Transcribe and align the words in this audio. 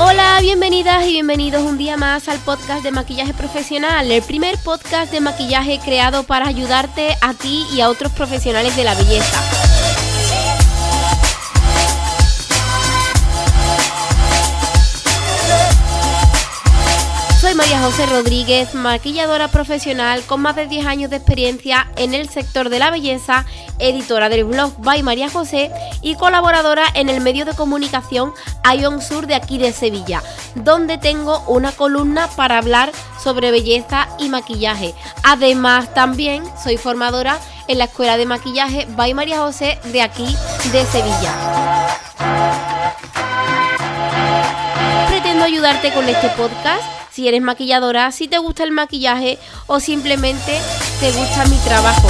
Hola, 0.00 0.38
bienvenidas 0.40 1.06
y 1.06 1.12
bienvenidos 1.12 1.62
un 1.62 1.78
día 1.78 1.96
más 1.96 2.28
al 2.28 2.38
podcast 2.40 2.82
de 2.82 2.90
maquillaje 2.90 3.32
profesional, 3.32 4.10
el 4.10 4.22
primer 4.22 4.58
podcast 4.64 5.12
de 5.12 5.20
maquillaje 5.20 5.78
creado 5.78 6.24
para 6.24 6.48
ayudarte 6.48 7.16
a 7.20 7.34
ti 7.34 7.64
y 7.72 7.80
a 7.80 7.88
otros 7.88 8.10
profesionales 8.12 8.74
de 8.74 8.82
la 8.82 8.94
belleza. 8.96 9.67
María 17.58 17.80
José 17.80 18.06
Rodríguez, 18.06 18.72
maquilladora 18.76 19.48
profesional 19.48 20.22
con 20.22 20.40
más 20.40 20.54
de 20.54 20.68
10 20.68 20.86
años 20.86 21.10
de 21.10 21.16
experiencia 21.16 21.90
en 21.96 22.14
el 22.14 22.28
sector 22.28 22.68
de 22.68 22.78
la 22.78 22.92
belleza, 22.92 23.46
editora 23.80 24.28
del 24.28 24.44
blog 24.44 24.74
By 24.78 25.02
María 25.02 25.28
José 25.28 25.72
y 26.00 26.14
colaboradora 26.14 26.84
en 26.94 27.08
el 27.08 27.20
medio 27.20 27.44
de 27.44 27.54
comunicación 27.54 28.32
Ion 28.78 29.02
Sur 29.02 29.26
de 29.26 29.34
aquí 29.34 29.58
de 29.58 29.72
Sevilla, 29.72 30.22
donde 30.54 30.98
tengo 30.98 31.42
una 31.48 31.72
columna 31.72 32.28
para 32.28 32.58
hablar 32.58 32.92
sobre 33.20 33.50
belleza 33.50 34.08
y 34.20 34.28
maquillaje. 34.28 34.94
Además, 35.24 35.92
también 35.92 36.44
soy 36.62 36.76
formadora 36.76 37.40
en 37.66 37.78
la 37.78 37.86
Escuela 37.86 38.16
de 38.16 38.26
Maquillaje 38.26 38.86
By 38.90 39.14
María 39.14 39.38
José 39.38 39.80
de 39.86 40.02
aquí 40.02 40.32
de 40.70 40.86
Sevilla. 40.86 41.32
Pretendo 45.08 45.44
ayudarte 45.44 45.92
con 45.92 46.08
este 46.08 46.28
podcast 46.30 46.97
si 47.18 47.26
eres 47.26 47.42
maquilladora, 47.42 48.12
si 48.12 48.28
te 48.28 48.38
gusta 48.38 48.62
el 48.62 48.70
maquillaje 48.70 49.40
o 49.66 49.80
simplemente 49.80 50.56
te 51.00 51.10
gusta 51.10 51.46
mi 51.46 51.56
trabajo. 51.64 52.06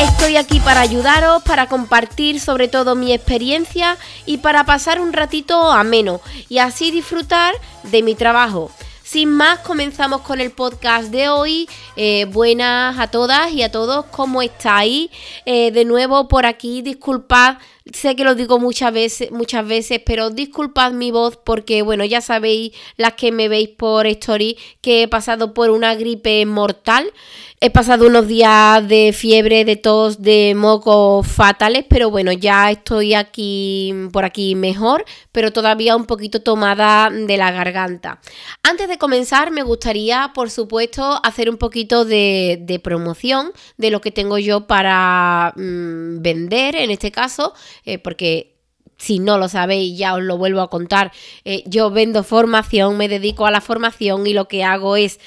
Estoy 0.00 0.34
aquí 0.34 0.58
para 0.58 0.80
ayudaros, 0.80 1.44
para 1.44 1.68
compartir 1.68 2.40
sobre 2.40 2.66
todo 2.66 2.96
mi 2.96 3.12
experiencia 3.12 3.96
y 4.26 4.38
para 4.38 4.64
pasar 4.64 5.00
un 5.00 5.12
ratito 5.12 5.70
ameno 5.70 6.20
y 6.48 6.58
así 6.58 6.90
disfrutar 6.90 7.54
de 7.84 8.02
mi 8.02 8.16
trabajo. 8.16 8.72
Sin 9.08 9.30
más, 9.30 9.60
comenzamos 9.60 10.20
con 10.20 10.38
el 10.38 10.50
podcast 10.50 11.10
de 11.10 11.30
hoy. 11.30 11.66
Eh, 11.96 12.26
buenas 12.26 12.98
a 12.98 13.06
todas 13.06 13.50
y 13.52 13.62
a 13.62 13.72
todos, 13.72 14.04
¿cómo 14.10 14.42
estáis? 14.42 15.08
Eh, 15.46 15.70
de 15.70 15.86
nuevo 15.86 16.28
por 16.28 16.44
aquí, 16.44 16.82
disculpad 16.82 17.56
sé 17.92 18.16
que 18.16 18.24
lo 18.24 18.34
digo 18.34 18.58
muchas 18.58 18.92
veces, 18.92 19.30
muchas 19.30 19.66
veces, 19.66 20.00
pero 20.04 20.30
disculpad 20.30 20.92
mi 20.92 21.10
voz 21.10 21.36
porque, 21.36 21.82
bueno, 21.82 22.04
ya 22.04 22.20
sabéis 22.20 22.72
las 22.96 23.14
que 23.14 23.32
me 23.32 23.48
veis 23.48 23.70
por 23.70 24.06
story 24.06 24.56
que 24.80 25.02
he 25.02 25.08
pasado 25.08 25.54
por 25.54 25.70
una 25.70 25.94
gripe 25.94 26.44
mortal. 26.46 27.12
He 27.60 27.70
pasado 27.70 28.06
unos 28.06 28.28
días 28.28 28.86
de 28.86 29.12
fiebre, 29.12 29.64
de 29.64 29.74
tos, 29.74 30.22
de 30.22 30.54
mocos 30.54 31.26
fatales, 31.26 31.84
pero 31.88 32.08
bueno, 32.08 32.30
ya 32.30 32.70
estoy 32.70 33.14
aquí 33.14 33.92
por 34.12 34.24
aquí 34.24 34.54
mejor, 34.54 35.04
pero 35.32 35.52
todavía 35.52 35.96
un 35.96 36.04
poquito 36.04 36.40
tomada 36.40 37.10
de 37.10 37.36
la 37.36 37.50
garganta. 37.50 38.20
Antes 38.62 38.88
de 38.88 38.96
comenzar, 38.96 39.50
me 39.50 39.64
gustaría, 39.64 40.30
por 40.36 40.50
supuesto, 40.50 41.20
hacer 41.24 41.50
un 41.50 41.56
poquito 41.56 42.04
de, 42.04 42.80
promoción 42.84 43.50
de 43.76 43.90
lo 43.90 44.00
que 44.00 44.12
tengo 44.12 44.38
yo 44.38 44.68
para 44.68 45.52
mm, 45.56 46.22
vender, 46.22 46.76
en 46.76 46.92
este 46.92 47.10
caso, 47.10 47.54
eh, 47.84 47.98
porque 47.98 48.58
si 48.98 49.20
no 49.20 49.38
lo 49.38 49.48
sabéis, 49.48 49.96
ya 49.96 50.14
os 50.14 50.22
lo 50.22 50.36
vuelvo 50.36 50.60
a 50.60 50.70
contar. 50.70 51.12
Eh, 51.44 51.62
yo 51.66 51.90
vendo 51.90 52.24
formación, 52.24 52.96
me 52.96 53.08
dedico 53.08 53.46
a 53.46 53.50
la 53.50 53.60
formación 53.60 54.26
y 54.26 54.34
lo 54.34 54.48
que 54.48 54.64
hago 54.64 54.96
es 54.96 55.20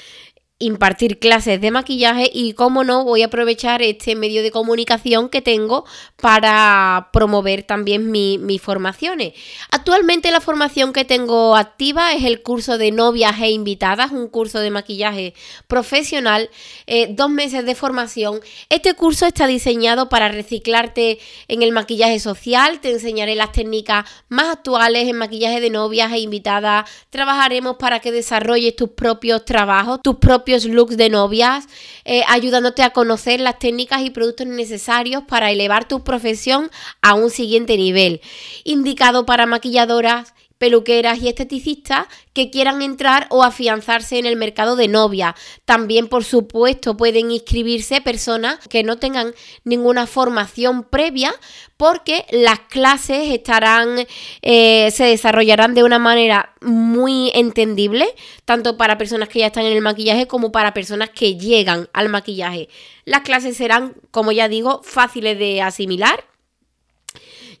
impartir 0.62 1.18
clases 1.18 1.60
de 1.60 1.70
maquillaje 1.70 2.30
y 2.32 2.52
cómo 2.52 2.84
no 2.84 3.04
voy 3.04 3.22
a 3.22 3.26
aprovechar 3.26 3.82
este 3.82 4.14
medio 4.14 4.42
de 4.42 4.50
comunicación 4.50 5.28
que 5.28 5.42
tengo 5.42 5.84
para 6.20 7.10
promover 7.12 7.64
también 7.64 8.10
mis 8.10 8.62
formaciones. 8.62 9.32
Actualmente 9.70 10.30
la 10.30 10.40
formación 10.40 10.92
que 10.92 11.04
tengo 11.04 11.56
activa 11.56 12.12
es 12.12 12.24
el 12.24 12.42
curso 12.42 12.78
de 12.78 12.92
novias 12.92 13.40
e 13.40 13.50
invitadas, 13.50 14.12
un 14.12 14.28
curso 14.28 14.60
de 14.60 14.70
maquillaje 14.70 15.34
profesional, 15.66 16.48
eh, 16.86 17.08
dos 17.10 17.28
meses 17.28 17.64
de 17.66 17.74
formación. 17.74 18.40
Este 18.68 18.94
curso 18.94 19.26
está 19.26 19.46
diseñado 19.46 20.08
para 20.08 20.28
reciclarte 20.28 21.18
en 21.48 21.62
el 21.62 21.72
maquillaje 21.72 22.20
social, 22.20 22.80
te 22.80 22.90
enseñaré 22.90 23.34
las 23.34 23.52
técnicas 23.52 24.04
más 24.28 24.48
actuales 24.48 25.08
en 25.08 25.16
maquillaje 25.16 25.60
de 25.60 25.70
novias 25.70 26.12
e 26.12 26.20
invitadas, 26.20 26.88
trabajaremos 27.10 27.76
para 27.76 27.98
que 28.00 28.12
desarrolles 28.12 28.76
tus 28.76 28.90
propios 28.90 29.44
trabajos, 29.44 30.00
tus 30.02 30.16
propios 30.16 30.51
looks 30.64 30.96
de 30.96 31.08
novias, 31.08 31.66
eh, 32.04 32.22
ayudándote 32.28 32.82
a 32.82 32.90
conocer 32.90 33.40
las 33.40 33.58
técnicas 33.58 34.02
y 34.02 34.10
productos 34.10 34.46
necesarios 34.46 35.24
para 35.26 35.50
elevar 35.50 35.86
tu 35.88 36.04
profesión 36.04 36.70
a 37.00 37.14
un 37.14 37.30
siguiente 37.30 37.76
nivel. 37.76 38.20
Indicado 38.64 39.26
para 39.26 39.46
maquilladoras 39.46 40.34
peluqueras 40.62 41.20
y 41.20 41.26
esteticistas 41.26 42.06
que 42.34 42.48
quieran 42.48 42.82
entrar 42.82 43.26
o 43.30 43.42
afianzarse 43.42 44.20
en 44.20 44.26
el 44.26 44.36
mercado 44.36 44.76
de 44.76 44.86
novia. 44.86 45.34
También, 45.64 46.06
por 46.06 46.22
supuesto, 46.22 46.96
pueden 46.96 47.32
inscribirse 47.32 48.00
personas 48.00 48.60
que 48.68 48.84
no 48.84 48.96
tengan 48.96 49.34
ninguna 49.64 50.06
formación 50.06 50.84
previa 50.84 51.34
porque 51.76 52.26
las 52.30 52.60
clases 52.60 53.30
estarán, 53.30 54.06
eh, 54.42 54.92
se 54.92 55.02
desarrollarán 55.02 55.74
de 55.74 55.82
una 55.82 55.98
manera 55.98 56.54
muy 56.60 57.32
entendible, 57.34 58.06
tanto 58.44 58.76
para 58.76 58.98
personas 58.98 59.28
que 59.28 59.40
ya 59.40 59.46
están 59.46 59.64
en 59.64 59.72
el 59.72 59.82
maquillaje 59.82 60.28
como 60.28 60.52
para 60.52 60.74
personas 60.74 61.10
que 61.10 61.36
llegan 61.36 61.88
al 61.92 62.08
maquillaje. 62.08 62.68
Las 63.04 63.22
clases 63.22 63.56
serán, 63.56 63.94
como 64.12 64.30
ya 64.30 64.46
digo, 64.46 64.80
fáciles 64.84 65.40
de 65.40 65.60
asimilar, 65.60 66.24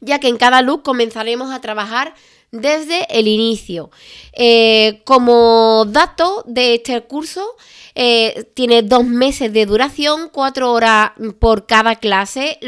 ya 0.00 0.20
que 0.20 0.28
en 0.28 0.36
cada 0.36 0.62
look 0.62 0.84
comenzaremos 0.84 1.50
a 1.50 1.60
trabajar 1.60 2.14
desde 2.52 3.06
el 3.18 3.26
inicio. 3.26 3.90
Eh, 4.34 5.00
como 5.04 5.84
dato 5.88 6.44
de 6.46 6.74
este 6.74 7.00
curso, 7.02 7.56
eh, 7.94 8.46
tiene 8.54 8.82
dos 8.82 9.04
meses 9.04 9.52
de 9.52 9.66
duración, 9.66 10.28
cuatro 10.30 10.72
horas 10.72 11.12
por 11.38 11.66
cada 11.66 11.96
clase. 11.96 12.58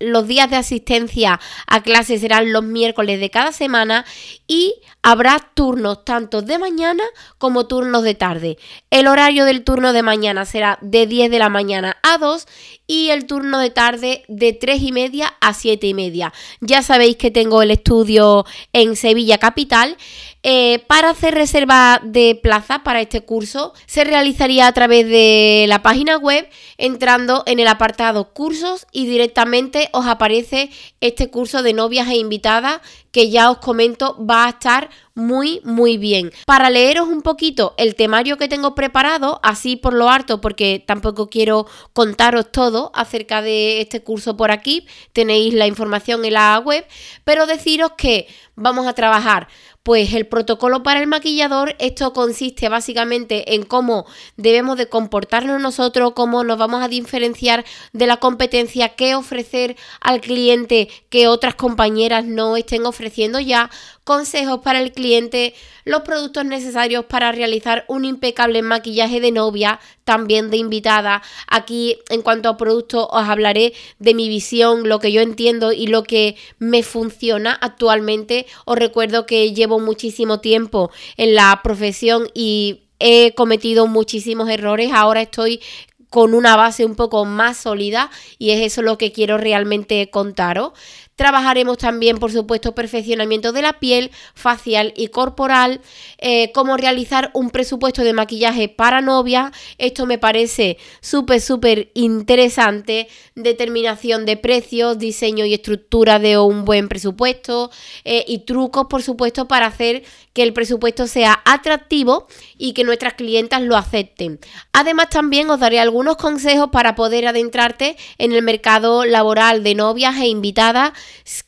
Los 0.00 0.26
días 0.26 0.50
de 0.50 0.56
asistencia 0.56 1.38
a 1.66 1.82
clases 1.82 2.22
serán 2.22 2.52
los 2.52 2.64
miércoles 2.64 3.20
de 3.20 3.30
cada 3.30 3.52
semana 3.52 4.04
y 4.48 4.74
habrá 5.02 5.38
turnos 5.54 6.04
tanto 6.04 6.42
de 6.42 6.58
mañana 6.58 7.04
como 7.38 7.66
turnos 7.66 8.02
de 8.02 8.14
tarde. 8.14 8.58
El 8.90 9.06
horario 9.06 9.44
del 9.44 9.62
turno 9.62 9.92
de 9.92 10.02
mañana 10.02 10.46
será 10.46 10.78
de 10.80 11.06
10 11.06 11.30
de 11.30 11.38
la 11.38 11.50
mañana 11.50 11.98
a 12.02 12.18
2 12.18 12.46
y 12.86 13.10
el 13.10 13.26
turno 13.26 13.58
de 13.58 13.70
tarde 13.70 14.24
de 14.28 14.52
3 14.52 14.82
y 14.82 14.92
media 14.92 15.34
a 15.40 15.54
7 15.54 15.86
y 15.86 15.94
media. 15.94 16.32
Ya 16.60 16.82
sabéis 16.82 17.16
que 17.16 17.30
tengo 17.30 17.62
el 17.62 17.70
estudio 17.70 18.46
en 18.72 18.96
Sevilla 18.96 19.38
Capital. 19.38 19.96
Eh, 20.42 20.78
para 20.86 21.10
hacer 21.10 21.34
reserva 21.34 22.00
de 22.02 22.34
plaza 22.42 22.82
para 22.82 23.02
este 23.02 23.20
curso 23.20 23.74
se 23.84 24.04
realizaría 24.04 24.66
a 24.66 24.72
través 24.72 25.06
de 25.06 25.66
la 25.68 25.82
página 25.82 26.16
web 26.16 26.48
entrando 26.78 27.42
en 27.44 27.58
el 27.58 27.68
apartado 27.68 28.32
cursos 28.32 28.86
y 28.90 29.04
directamente 29.04 29.90
os 29.92 30.06
aparece 30.06 30.70
este 31.02 31.28
curso 31.28 31.62
de 31.62 31.74
novias 31.74 32.08
e 32.08 32.16
invitadas 32.16 32.80
que 33.12 33.28
ya 33.28 33.50
os 33.50 33.58
comento 33.58 34.16
va 34.24 34.46
a 34.46 34.50
estar 34.50 34.88
muy 35.14 35.60
muy 35.64 35.98
bien. 35.98 36.32
Para 36.46 36.70
leeros 36.70 37.08
un 37.08 37.22
poquito 37.22 37.74
el 37.76 37.94
temario 37.94 38.38
que 38.38 38.48
tengo 38.48 38.74
preparado, 38.74 39.40
así 39.42 39.76
por 39.76 39.92
lo 39.92 40.08
harto, 40.08 40.40
porque 40.40 40.82
tampoco 40.84 41.28
quiero 41.28 41.66
contaros 41.92 42.50
todo 42.52 42.90
acerca 42.94 43.42
de 43.42 43.80
este 43.80 44.02
curso 44.02 44.36
por 44.36 44.50
aquí, 44.50 44.86
tenéis 45.12 45.52
la 45.54 45.66
información 45.66 46.24
en 46.24 46.34
la 46.34 46.58
web, 46.60 46.86
pero 47.24 47.46
deciros 47.46 47.92
que 47.98 48.28
vamos 48.54 48.86
a 48.86 48.94
trabajar 48.94 49.48
pues 49.82 50.12
el 50.12 50.26
protocolo 50.26 50.82
para 50.82 51.00
el 51.00 51.06
maquillador, 51.06 51.74
esto 51.78 52.12
consiste 52.12 52.68
básicamente 52.68 53.54
en 53.54 53.62
cómo 53.62 54.06
debemos 54.36 54.76
de 54.76 54.88
comportarnos 54.88 55.60
nosotros, 55.60 56.12
cómo 56.14 56.44
nos 56.44 56.58
vamos 56.58 56.82
a 56.82 56.88
diferenciar 56.88 57.64
de 57.92 58.06
la 58.06 58.18
competencia, 58.18 58.90
qué 58.90 59.14
ofrecer 59.14 59.76
al 60.00 60.20
cliente 60.20 60.88
que 61.08 61.28
otras 61.28 61.54
compañeras 61.54 62.26
no 62.26 62.56
estén 62.56 62.84
ofreciendo 62.84 63.40
ya, 63.40 63.70
consejos 64.10 64.58
para 64.64 64.80
el 64.80 64.90
cliente, 64.90 65.54
los 65.84 66.00
productos 66.00 66.44
necesarios 66.44 67.04
para 67.04 67.30
realizar 67.30 67.84
un 67.86 68.04
impecable 68.04 68.60
maquillaje 68.60 69.20
de 69.20 69.30
novia, 69.30 69.78
también 70.02 70.50
de 70.50 70.56
invitada. 70.56 71.22
Aquí 71.46 71.96
en 72.08 72.22
cuanto 72.22 72.48
a 72.48 72.56
productos 72.56 73.06
os 73.08 73.28
hablaré 73.28 73.72
de 74.00 74.14
mi 74.14 74.28
visión, 74.28 74.88
lo 74.88 74.98
que 74.98 75.12
yo 75.12 75.20
entiendo 75.20 75.70
y 75.70 75.86
lo 75.86 76.02
que 76.02 76.34
me 76.58 76.82
funciona 76.82 77.52
actualmente. 77.52 78.46
Os 78.64 78.76
recuerdo 78.76 79.26
que 79.26 79.52
llevo 79.52 79.78
muchísimo 79.78 80.40
tiempo 80.40 80.90
en 81.16 81.36
la 81.36 81.60
profesión 81.62 82.28
y 82.34 82.88
he 82.98 83.32
cometido 83.36 83.86
muchísimos 83.86 84.50
errores. 84.50 84.90
Ahora 84.92 85.22
estoy 85.22 85.60
con 86.08 86.34
una 86.34 86.56
base 86.56 86.84
un 86.84 86.96
poco 86.96 87.24
más 87.24 87.58
sólida 87.58 88.10
y 88.38 88.50
es 88.50 88.60
eso 88.60 88.82
lo 88.82 88.98
que 88.98 89.12
quiero 89.12 89.38
realmente 89.38 90.10
contaros. 90.10 90.72
Trabajaremos 91.20 91.76
también, 91.76 92.16
por 92.16 92.32
supuesto, 92.32 92.74
perfeccionamiento 92.74 93.52
de 93.52 93.60
la 93.60 93.78
piel, 93.78 94.10
facial 94.32 94.94
y 94.96 95.08
corporal, 95.08 95.82
eh, 96.16 96.50
cómo 96.52 96.78
realizar 96.78 97.30
un 97.34 97.50
presupuesto 97.50 98.02
de 98.02 98.14
maquillaje 98.14 98.70
para 98.70 99.02
novia. 99.02 99.52
Esto 99.76 100.06
me 100.06 100.16
parece 100.16 100.78
súper, 101.02 101.42
súper 101.42 101.90
interesante. 101.92 103.06
Determinación 103.34 104.24
de 104.24 104.38
precios, 104.38 104.98
diseño 104.98 105.44
y 105.44 105.52
estructura 105.52 106.18
de 106.18 106.38
un 106.38 106.64
buen 106.64 106.88
presupuesto 106.88 107.70
eh, 108.06 108.24
y 108.26 108.46
trucos, 108.46 108.86
por 108.88 109.02
supuesto, 109.02 109.46
para 109.46 109.66
hacer 109.66 110.04
que 110.32 110.42
el 110.42 110.54
presupuesto 110.54 111.06
sea 111.06 111.42
atractivo 111.44 112.28
y 112.56 112.72
que 112.72 112.84
nuestras 112.84 113.14
clientas 113.14 113.60
lo 113.60 113.76
acepten. 113.76 114.38
Además, 114.72 115.10
también 115.10 115.50
os 115.50 115.60
daré 115.60 115.80
algunos 115.80 116.16
consejos 116.16 116.70
para 116.70 116.94
poder 116.94 117.26
adentrarte 117.26 117.96
en 118.16 118.32
el 118.32 118.42
mercado 118.42 119.04
laboral 119.04 119.62
de 119.64 119.74
novias 119.74 120.16
e 120.18 120.28
invitadas 120.28 120.92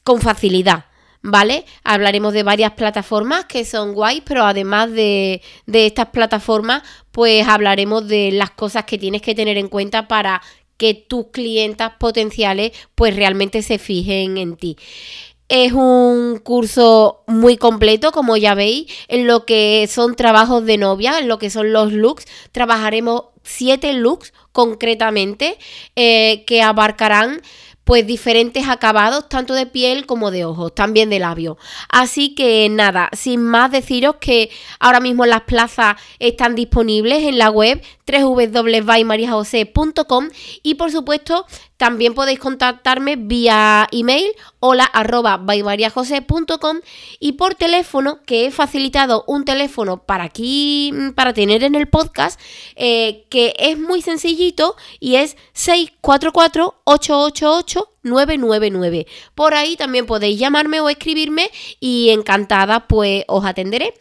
con 0.05 0.21
facilidad. 0.21 0.87
¿Vale? 1.25 1.65
Hablaremos 1.85 2.33
de 2.33 2.43
varias 2.43 2.73
plataformas 2.73 3.45
que 3.45 3.65
son 3.65 3.95
guays, 3.95 4.23
pero 4.27 4.45
además 4.45 4.91
de, 4.91 5.41
de 5.67 5.87
estas 5.87 6.09
plataformas, 6.09 6.83
pues 7.13 7.47
hablaremos 7.47 8.09
de 8.09 8.33
las 8.33 8.51
cosas 8.51 8.87
que 8.87 8.99
tienes 8.99 9.23
que 9.23 9.37
tener 9.37 9.57
en 9.57 9.69
cuenta 9.69 10.09
para 10.09 10.43
que 10.77 10.95
tus 10.95 11.27
clientas 11.29 11.93
potenciales 12.01 12.73
pues 12.97 13.15
realmente 13.15 13.63
se 13.63 13.79
fijen 13.79 14.37
en 14.37 14.57
ti. 14.57 14.77
Es 15.49 15.73
un 15.73 16.41
curso 16.43 17.23
muy 17.27 17.57
completo, 17.57 18.11
como 18.11 18.37
ya 18.37 18.55
veis, 18.55 18.87
en 19.07 19.27
lo 19.27 19.45
que 19.45 19.87
son 19.89 20.17
trabajos 20.17 20.65
de 20.65 20.79
novia, 20.79 21.19
en 21.19 21.29
lo 21.29 21.39
que 21.39 21.51
son 21.51 21.73
los 21.73 21.93
looks. 21.93 22.25
Trabajaremos 22.53 23.25
siete 23.45 23.93
looks 23.93 24.33
concretamente 24.53 25.59
eh, 25.95 26.45
que 26.47 26.63
abarcarán 26.63 27.43
pues 27.85 28.07
diferentes 28.07 28.69
acabados 28.69 29.29
tanto 29.29 29.55
de 29.55 29.67
piel 29.67 30.07
como 30.07 30.31
de 30.31 30.45
ojos, 30.45 30.75
también 30.75 31.11
de 31.11 31.19
labio. 31.19 31.59
Así 31.89 32.35
que 32.35 32.69
nada, 32.71 33.09
sin 33.13 33.43
más 33.43 33.71
deciros 33.71 34.17
que 34.21 34.51
ahora 34.79 35.01
mismo 35.01 35.27
las 35.27 35.43
plazas 35.43 35.97
están 36.19 36.55
disponibles 36.55 37.25
en 37.25 37.39
la 37.39 37.51
web 37.51 37.83
www.mariajose.com 38.13 40.29
y 40.63 40.75
por 40.75 40.91
supuesto 40.91 41.47
también 41.77 42.15
podéis 42.15 42.39
contactarme 42.39 43.17
vía 43.17 43.89
email 43.91 44.27
hola 44.61 44.85
arroba 44.85 45.41
y 47.19 47.33
por 47.33 47.55
teléfono 47.55 48.21
que 48.25 48.47
he 48.47 48.51
facilitado 48.51 49.25
un 49.27 49.45
teléfono 49.45 50.05
para 50.05 50.25
aquí 50.25 50.93
para 51.15 51.33
tener 51.33 51.65
en 51.65 51.75
el 51.75 51.89
podcast 51.89 52.39
eh, 52.77 53.25
que 53.31 53.55
es 53.59 53.79
muy 53.79 54.03
sencillito 54.03 54.77
y 55.01 55.17
es 55.17 55.37
644 55.55 56.75
888 56.85 57.89
999. 58.03 59.07
Por 59.35 59.55
ahí 59.55 59.77
también 59.77 60.07
podéis 60.07 60.39
llamarme 60.39 60.81
o 60.81 60.89
escribirme 60.89 61.51
y 61.81 62.11
encantada 62.11 62.87
pues 62.87 63.25
os 63.29 63.45
atenderé. 63.45 63.95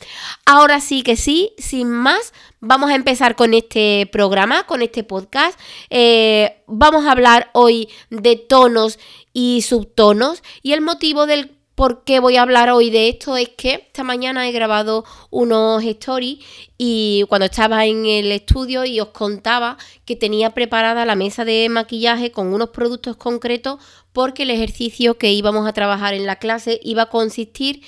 Ahora 0.45 0.81
sí 0.81 1.03
que 1.03 1.15
sí, 1.15 1.53
sin 1.57 1.89
más, 1.89 2.33
vamos 2.59 2.89
a 2.91 2.95
empezar 2.95 3.35
con 3.35 3.53
este 3.53 4.09
programa, 4.11 4.63
con 4.63 4.81
este 4.81 5.03
podcast. 5.03 5.59
Eh, 5.89 6.63
vamos 6.67 7.05
a 7.05 7.11
hablar 7.11 7.49
hoy 7.53 7.89
de 8.09 8.35
tonos 8.35 8.99
y 9.33 9.61
subtonos 9.61 10.43
y 10.61 10.73
el 10.73 10.81
motivo 10.81 11.25
del 11.25 11.60
por 11.81 12.03
qué 12.03 12.19
voy 12.19 12.37
a 12.37 12.43
hablar 12.43 12.69
hoy 12.69 12.91
de 12.91 13.09
esto 13.09 13.35
es 13.37 13.49
que 13.49 13.73
esta 13.73 14.03
mañana 14.03 14.47
he 14.47 14.51
grabado 14.51 15.03
unos 15.31 15.83
stories 15.83 16.37
y 16.77 17.25
cuando 17.27 17.45
estaba 17.45 17.87
en 17.87 18.05
el 18.05 18.31
estudio 18.31 18.85
y 18.85 18.99
os 18.99 19.07
contaba 19.07 19.79
que 20.05 20.15
tenía 20.15 20.51
preparada 20.51 21.07
la 21.07 21.15
mesa 21.15 21.43
de 21.43 21.67
maquillaje 21.69 22.31
con 22.31 22.53
unos 22.53 22.69
productos 22.69 23.17
concretos 23.17 23.79
porque 24.13 24.43
el 24.43 24.51
ejercicio 24.51 25.17
que 25.17 25.33
íbamos 25.33 25.67
a 25.67 25.73
trabajar 25.73 26.13
en 26.13 26.27
la 26.27 26.35
clase 26.35 26.79
iba 26.83 27.01
a 27.01 27.09
consistir 27.09 27.81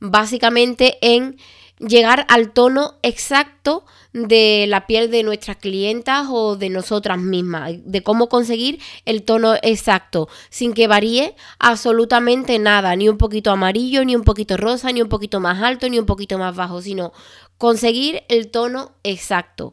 básicamente 0.00 0.98
en 1.00 1.38
llegar 1.80 2.26
al 2.28 2.52
tono 2.52 2.94
exacto 3.02 3.84
de 4.12 4.66
la 4.68 4.86
piel 4.86 5.10
de 5.10 5.22
nuestras 5.22 5.56
clientas 5.56 6.26
o 6.30 6.56
de 6.56 6.68
nosotras 6.68 7.18
mismas, 7.18 7.74
de 7.84 8.02
cómo 8.02 8.28
conseguir 8.28 8.80
el 9.04 9.22
tono 9.22 9.54
exacto, 9.62 10.28
sin 10.50 10.72
que 10.72 10.88
varíe 10.88 11.34
absolutamente 11.58 12.58
nada, 12.58 12.96
ni 12.96 13.08
un 13.08 13.18
poquito 13.18 13.50
amarillo, 13.50 14.04
ni 14.04 14.16
un 14.16 14.24
poquito 14.24 14.56
rosa, 14.56 14.90
ni 14.92 15.00
un 15.00 15.08
poquito 15.08 15.40
más 15.40 15.62
alto, 15.62 15.88
ni 15.88 15.98
un 15.98 16.06
poquito 16.06 16.38
más 16.38 16.56
bajo, 16.56 16.82
sino 16.82 17.12
conseguir 17.56 18.24
el 18.28 18.50
tono 18.50 18.92
exacto. 19.04 19.72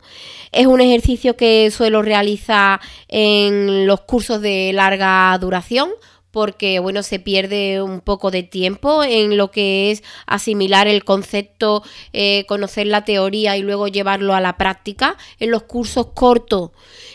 Es 0.52 0.68
un 0.68 0.82
ejercicio 0.82 1.36
que 1.36 1.72
suelo 1.72 2.02
realizar 2.02 2.80
en 3.08 3.88
los 3.88 4.02
cursos 4.02 4.42
de 4.42 4.72
larga 4.74 5.38
duración 5.40 5.90
porque 6.38 6.78
bueno, 6.78 7.02
se 7.02 7.18
pierde 7.18 7.82
un 7.82 8.00
poco 8.00 8.30
de 8.30 8.44
tiempo 8.44 9.04
en 9.04 9.38
lo 9.38 9.50
que 9.50 9.90
es 9.90 10.04
asimilar 10.28 10.88
el 10.88 11.04
concepto, 11.04 11.82
eh, 12.14 12.46
conocer 12.48 12.86
la 12.86 13.04
teoría 13.06 13.58
y 13.58 13.64
luego 13.64 13.88
llevarlo 13.88 14.36
a 14.36 14.40
la 14.40 14.56
práctica. 14.56 15.18
En 15.40 15.50
los 15.50 15.64
cursos 15.64 16.10
cortos, 16.14 16.70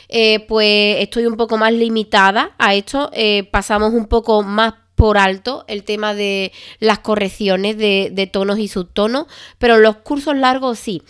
eh, 0.08 0.44
pues 0.48 0.96
estoy 0.98 1.26
un 1.26 1.36
poco 1.36 1.56
más 1.56 1.72
limitada 1.72 2.56
a 2.58 2.74
esto, 2.74 3.12
eh, 3.12 3.44
pasamos 3.44 3.92
un 3.92 4.06
poco 4.06 4.42
más 4.42 4.74
por 4.96 5.18
alto 5.18 5.64
el 5.68 5.84
tema 5.84 6.14
de 6.14 6.50
las 6.80 6.98
correcciones 6.98 7.78
de, 7.78 8.10
de, 8.12 8.26
tonos 8.26 8.58
y 8.58 8.66
subtonos, 8.66 9.26
pero 9.58 9.76
en 9.76 9.82
los 9.82 9.98
cursos 9.98 10.36
largos 10.36 10.80
sí. 10.80 11.00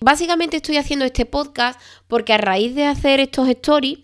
Básicamente 0.00 0.56
estoy 0.56 0.76
haciendo 0.76 1.04
este 1.04 1.24
podcast 1.24 1.80
porque 2.08 2.32
a 2.32 2.38
raíz 2.38 2.74
de 2.74 2.84
hacer 2.84 3.20
estos 3.20 3.48
stories, 3.48 4.00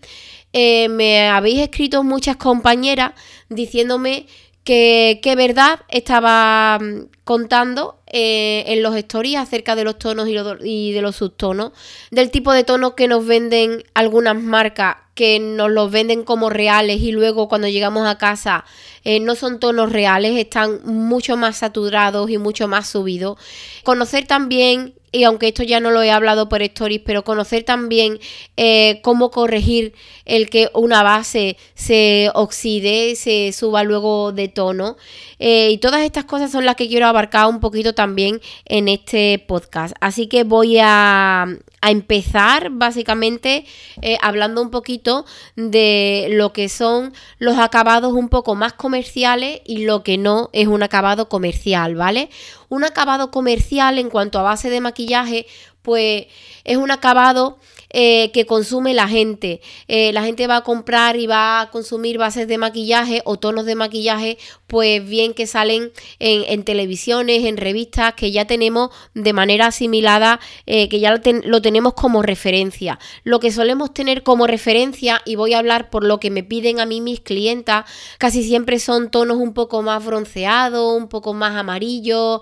eh, 0.53 0.89
me 0.89 1.27
habéis 1.27 1.59
escrito 1.59 2.03
muchas 2.03 2.37
compañeras 2.37 3.11
diciéndome 3.49 4.25
que, 4.63 5.19
qué 5.23 5.35
verdad 5.35 5.79
estaba 5.87 6.77
mm, 6.79 7.09
contando 7.23 8.01
eh, 8.07 8.65
en 8.67 8.83
los 8.83 8.95
stories 8.95 9.37
acerca 9.37 9.75
de 9.75 9.83
los 9.83 9.97
tonos 9.97 10.27
y, 10.27 10.91
de 10.91 11.01
los 11.01 11.15
subtonos, 11.15 11.71
del 12.11 12.31
tipo 12.31 12.51
de 12.51 12.63
tonos 12.63 12.93
que 12.93 13.07
nos 13.07 13.25
venden 13.25 13.83
algunas 13.93 14.35
marcas 14.35 14.97
que 15.13 15.39
nos 15.39 15.71
los 15.71 15.89
venden 15.89 16.23
como 16.23 16.49
reales 16.49 17.01
y 17.01 17.11
luego 17.11 17.49
cuando 17.49 17.67
llegamos 17.67 18.07
a 18.07 18.17
casa 18.17 18.65
eh, 19.03 19.19
no 19.19 19.35
son 19.35 19.59
tonos 19.59 19.91
reales, 19.91 20.37
están 20.37 20.81
mucho 20.83 21.37
más 21.37 21.57
saturados 21.57 22.29
y 22.29 22.37
mucho 22.37 22.67
más 22.67 22.89
subidos. 22.89 23.39
Conocer 23.83 24.27
también 24.27 24.95
y 25.17 25.23
aunque 25.23 25.49
esto 25.49 25.63
ya 25.63 25.79
no 25.79 25.91
lo 25.91 26.01
he 26.01 26.11
hablado 26.11 26.47
por 26.47 26.61
stories, 26.61 27.01
pero 27.03 27.23
conocer 27.23 27.63
también 27.63 28.19
eh, 28.55 28.99
cómo 29.01 29.31
corregir 29.31 29.93
el 30.25 30.49
que 30.49 30.69
una 30.73 31.03
base 31.03 31.57
se 31.73 32.29
oxide, 32.33 33.15
se 33.15 33.51
suba 33.51 33.83
luego 33.83 34.31
de 34.31 34.47
tono. 34.47 34.97
Eh, 35.39 35.71
y 35.71 35.77
todas 35.79 36.01
estas 36.01 36.25
cosas 36.25 36.51
son 36.51 36.65
las 36.65 36.75
que 36.75 36.87
quiero 36.87 37.07
abarcar 37.07 37.47
un 37.47 37.59
poquito 37.59 37.93
también 37.93 38.41
en 38.65 38.87
este 38.87 39.43
podcast. 39.47 39.95
Así 39.99 40.27
que 40.27 40.43
voy 40.43 40.77
a, 40.81 41.47
empezar 41.81 42.69
básicamente 42.71 43.65
eh, 44.01 44.17
hablando 44.21 44.61
un 44.61 44.71
poquito 44.71 45.25
de 45.55 46.27
lo 46.31 46.51
que 46.53 46.69
son 46.69 47.13
los 47.37 47.57
acabados 47.57 48.13
un 48.13 48.29
poco 48.29 48.55
más 48.55 48.73
comerciales 48.73 49.61
y 49.65 49.85
lo 49.85 50.03
que 50.03 50.17
no 50.17 50.49
es 50.53 50.67
un 50.67 50.83
acabado 50.83 51.29
comercial, 51.29 51.95
¿vale? 51.95 52.29
Un 52.69 52.83
acabado 52.83 53.31
comercial 53.31 53.99
en 53.99 54.09
cuanto 54.09 54.39
a 54.39 54.43
base 54.43 54.69
de 54.69 54.81
maquillaje, 54.81 55.45
pues 55.81 56.25
es 56.63 56.77
un 56.77 56.91
acabado 56.91 57.59
eh, 57.89 58.31
que 58.33 58.45
consume 58.45 58.93
la 58.93 59.07
gente. 59.07 59.61
Eh, 59.87 60.11
la 60.11 60.23
gente 60.23 60.45
va 60.45 60.57
a 60.57 60.63
comprar 60.63 61.15
y 61.15 61.25
va 61.25 61.61
a 61.61 61.71
consumir 61.71 62.17
bases 62.17 62.47
de 62.47 62.57
maquillaje 62.57 63.21
o 63.23 63.37
tonos 63.37 63.65
de 63.65 63.75
maquillaje, 63.75 64.37
pues 64.67 65.07
bien 65.07 65.33
que 65.33 65.47
salen 65.47 65.93
en, 66.19 66.63
televisiones, 66.63 67.45
en 67.45 67.55
revistas, 67.55 68.13
que 68.15 68.31
ya 68.31 68.45
tenemos 68.45 68.89
de 69.13 69.31
manera 69.31 69.67
asimilada, 69.67 70.41
eh, 70.65 70.89
que 70.89 70.99
ya 70.99 71.15
lo, 71.15 71.21
lo, 71.45 71.61
tenemos 71.61 71.93
como 71.93 72.23
referencia. 72.23 72.99
Lo 73.23 73.39
que 73.39 73.51
solemos 73.51 73.93
tener 73.93 74.23
como 74.23 74.47
referencia, 74.47 75.21
y 75.23 75.37
voy 75.37 75.53
a 75.53 75.59
hablar 75.59 75.89
por 75.89 76.03
lo 76.03 76.19
que 76.19 76.29
me 76.29 76.43
piden 76.43 76.81
a 76.81 76.85
mí 76.85 76.99
mis 76.99 77.21
clientas, 77.21 77.85
casi 78.17 78.43
siempre 78.43 78.79
son 78.79 79.09
tonos 79.11 79.37
un 79.37 79.53
poco 79.53 79.81
más 79.81 80.05
bronceados, 80.05 80.97
un 80.97 81.07
poco 81.07 81.33
más 81.33 81.55
amarillos, 81.55 82.41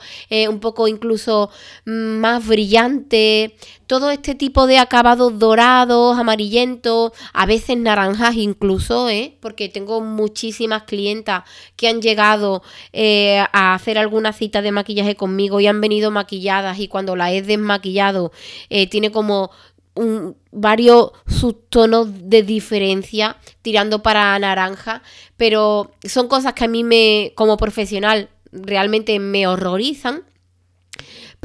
un 0.49 0.59
poco 0.59 0.87
incluso 0.87 1.51
mm, 1.85 1.91
más 1.91 2.47
brillantes 2.47 3.51
todo 3.87 4.09
este 4.09 4.35
tipo 4.35 4.67
de 4.67 4.77
acabados 4.77 5.37
dorados, 5.37 6.17
amarillentos, 6.17 7.11
a 7.33 7.45
veces 7.45 7.77
naranjas 7.77 8.35
incluso, 8.35 9.09
¿eh? 9.09 9.37
porque 9.39 9.69
tengo 9.69 10.01
muchísimas 10.01 10.83
clientas 10.83 11.43
que 11.75 11.87
han 11.87 12.01
llegado 12.01 12.63
eh, 12.93 13.43
a 13.51 13.73
hacer 13.73 13.97
alguna 13.97 14.33
cita 14.33 14.61
de 14.61 14.71
maquillaje 14.71 15.15
conmigo 15.15 15.59
y 15.59 15.67
han 15.67 15.81
venido 15.81 16.11
maquilladas 16.11 16.79
y 16.79 16.87
cuando 16.87 17.15
la 17.15 17.31
he 17.31 17.41
desmaquillado 17.41 18.31
eh, 18.69 18.87
tiene 18.87 19.11
como 19.11 19.51
un, 19.93 20.35
varios 20.51 21.11
subtonos 21.27 22.07
de 22.29 22.43
diferencia 22.43 23.37
tirando 23.61 24.01
para 24.01 24.37
naranja, 24.39 25.01
pero 25.37 25.91
son 26.03 26.27
cosas 26.27 26.53
que 26.53 26.65
a 26.65 26.67
mí 26.67 26.83
me, 26.83 27.33
como 27.35 27.57
profesional, 27.57 28.29
realmente 28.51 29.19
me 29.19 29.47
horrorizan 29.47 30.23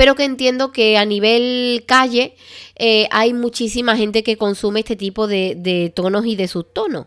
pero 0.01 0.15
que 0.15 0.25
entiendo 0.25 0.73
que 0.73 0.97
a 0.97 1.05
nivel 1.05 1.85
calle 1.85 2.35
eh, 2.77 3.07
hay 3.11 3.35
muchísima 3.35 3.99
gente 3.99 4.23
que 4.23 4.39
consume 4.39 4.81
este 4.81 4.97
tipo 4.97 5.27
de, 5.27 5.93
tonos 5.95 6.25
y 6.25 6.37
de 6.37 6.49
subtonos. 6.49 7.05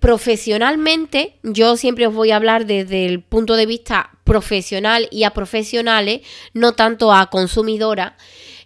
Profesionalmente, 0.00 1.38
yo 1.42 1.78
siempre 1.78 2.06
os 2.06 2.12
voy 2.12 2.32
a 2.32 2.36
hablar 2.36 2.66
desde 2.66 3.06
el 3.06 3.22
punto 3.22 3.56
de 3.56 3.64
vista 3.64 4.10
profesional 4.24 5.08
y 5.10 5.24
a 5.24 5.30
profesionales, 5.30 6.20
no 6.52 6.74
tanto 6.74 7.10
a 7.10 7.30
consumidora. 7.30 8.18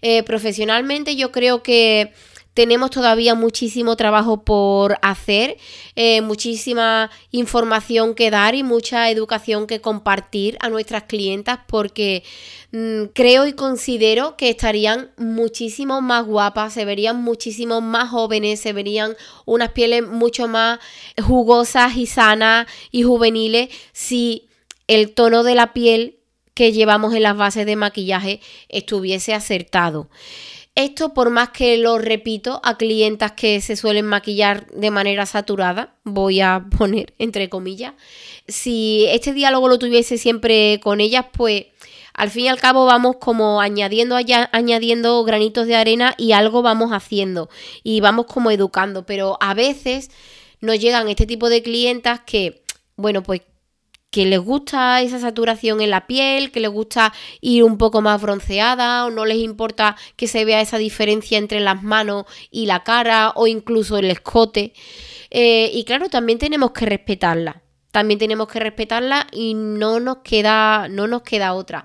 Eh, 0.03 0.25
profesionalmente 0.25 1.15
yo 1.15 1.31
creo 1.31 1.63
que 1.63 2.13
tenemos 2.55 2.91
todavía 2.91 3.35
muchísimo 3.35 3.97
trabajo 3.97 4.45
por 4.45 4.99
hacer, 5.03 5.57
eh, 5.95 6.21
muchísima 6.21 7.11
información 7.31 8.15
que 8.15 8.31
dar 8.31 8.55
y 8.55 8.63
mucha 8.63 9.11
educación 9.11 9.67
que 9.67 9.81
compartir 9.81 10.57
a 10.61 10.69
nuestras 10.69 11.05
clientas 11.05 11.61
porque 11.67 12.25
mm, 12.73 13.05
creo 13.15 13.47
y 13.47 13.53
considero 13.53 14.37
que 14.37 14.51
estarían 14.51 15.13
muchísimo 15.17 16.01
más 16.01 16.27
guapas, 16.27 16.75
se 16.75 16.85
verían 16.85 17.23
muchísimo 17.23 17.81
más 17.81 18.11
jóvenes, 18.11 18.61
se 18.61 18.73
verían 18.73 19.17
unas 19.45 19.71
pieles 19.71 20.07
mucho 20.07 20.49
más 20.49 20.81
jugosas 21.23 21.97
y 21.97 22.07
sanas 22.07 22.67
y 22.91 23.05
juveniles 23.05 23.69
si 23.93 24.49
el 24.89 25.15
tono 25.15 25.45
de 25.45 25.55
la 25.55 25.73
piel 25.73 26.17
que 26.55 26.73
llevamos 26.73 27.15
en 27.15 27.23
las 27.23 27.37
bases 27.37 27.65
de 27.65 27.77
maquillaje 27.77 28.41
estuviese 28.69 29.33
acertado. 29.35 30.11
Esto 30.81 31.13
por 31.13 31.29
más 31.29 31.51
que 31.51 31.77
lo 31.77 31.99
repito 31.99 32.59
a 32.65 32.79
clientas 32.79 33.33
que 33.33 33.61
se 33.61 33.77
suelen 33.77 34.07
maquillar 34.07 34.67
de 34.69 34.91
manera 34.91 35.27
saturada, 35.27 35.95
voy 36.05 36.41
a 36.41 36.65
poner 36.79 37.13
entre 37.19 37.51
comillas, 37.51 37.93
si 38.49 39.05
este 39.11 39.35
diálogo 39.35 39.69
lo 39.69 39.79
tuviese 39.79 40.17
siempre 40.17 40.81
con 40.83 41.03
ellas, 41.03 41.27
pues 41.33 41.67
al 42.15 42.31
fin 42.31 42.47
y 42.47 42.49
al 42.49 42.59
cabo 42.59 42.87
vamos 42.87 43.17
como 43.21 43.61
añadiendo, 43.61 44.17
añadiendo 44.17 45.23
granitos 45.25 45.67
de 45.67 45.77
arena 45.77 46.15
y 46.17 46.33
algo 46.33 46.63
vamos 46.63 46.93
haciendo 46.93 47.51
y 47.83 48.01
vamos 48.01 48.25
como 48.25 48.51
educando, 48.51 49.05
pero 49.05 49.37
a 49.41 49.53
veces 49.53 50.11
nos 50.63 50.79
llegan 50.79 51.11
este 51.11 51.27
tipo 51.27 51.51
de 51.51 51.63
clientas 51.63 52.21
que, 52.21 52.63
bueno, 52.97 53.23
pues 53.23 53.43
que 54.11 54.27
les 54.27 54.41
gusta 54.41 55.01
esa 55.03 55.21
saturación 55.21 55.81
en 55.81 55.91
la 55.91 56.07
piel, 56.07 56.51
que 56.51 56.61
les 56.61 56.71
gusta 56.71 57.13
ir 57.41 57.65
un 57.65 57.79
poco 57.79 58.01
más 58.01 58.21
bronceada 58.21 59.07
o 59.07 59.11
no 59.11 59.25
les 59.25 59.39
importa 59.39 59.97
que 60.17 60.27
se 60.27 60.45
vea 60.45 60.61
esa 60.61 60.79
diferencia 60.79 61.39
entre 61.39 61.61
las 61.61 61.83
manos 61.83 62.25
y 62.51 62.67
la 62.67 62.83
cara 62.83 63.33
o 63.37 63.47
incluso 63.47 63.99
el 63.99 64.11
escote. 64.11 64.73
Eh, 65.31 65.71
y 65.73 65.85
claro, 65.85 66.09
también 66.09 66.39
tenemos 66.39 66.73
que 66.73 66.87
respetarla. 66.87 67.63
También 67.93 68.19
tenemos 68.19 68.49
que 68.49 68.61
respetarla 68.61 69.27
y 69.33 69.55
no 69.55 69.99
nos 69.99 70.19
queda, 70.19 70.89
no 70.89 71.07
nos 71.07 71.23
queda 71.23 71.55
otra. 71.55 71.85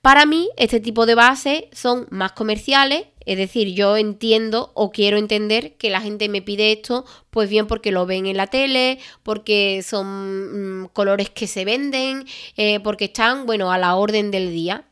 Para 0.00 0.26
mí, 0.26 0.50
este 0.56 0.80
tipo 0.80 1.06
de 1.06 1.14
bases 1.14 1.64
son 1.72 2.06
más 2.10 2.32
comerciales, 2.32 3.06
es 3.26 3.38
decir, 3.38 3.74
yo 3.74 3.96
entiendo 3.96 4.72
o 4.74 4.90
quiero 4.90 5.16
entender 5.16 5.76
que 5.76 5.90
la 5.90 6.00
gente 6.00 6.28
me 6.28 6.42
pide 6.42 6.72
esto, 6.72 7.04
pues 7.30 7.48
bien 7.48 7.66
porque 7.66 7.92
lo 7.92 8.06
ven 8.06 8.26
en 8.26 8.36
la 8.36 8.46
tele, 8.46 8.98
porque 9.22 9.82
son 9.82 10.82
mm, 10.82 10.88
colores 10.92 11.30
que 11.30 11.46
se 11.46 11.64
venden, 11.64 12.26
eh, 12.56 12.80
porque 12.80 13.06
están, 13.06 13.46
bueno, 13.46 13.72
a 13.72 13.78
la 13.78 13.96
orden 13.96 14.30
del 14.30 14.50
día. 14.50 14.84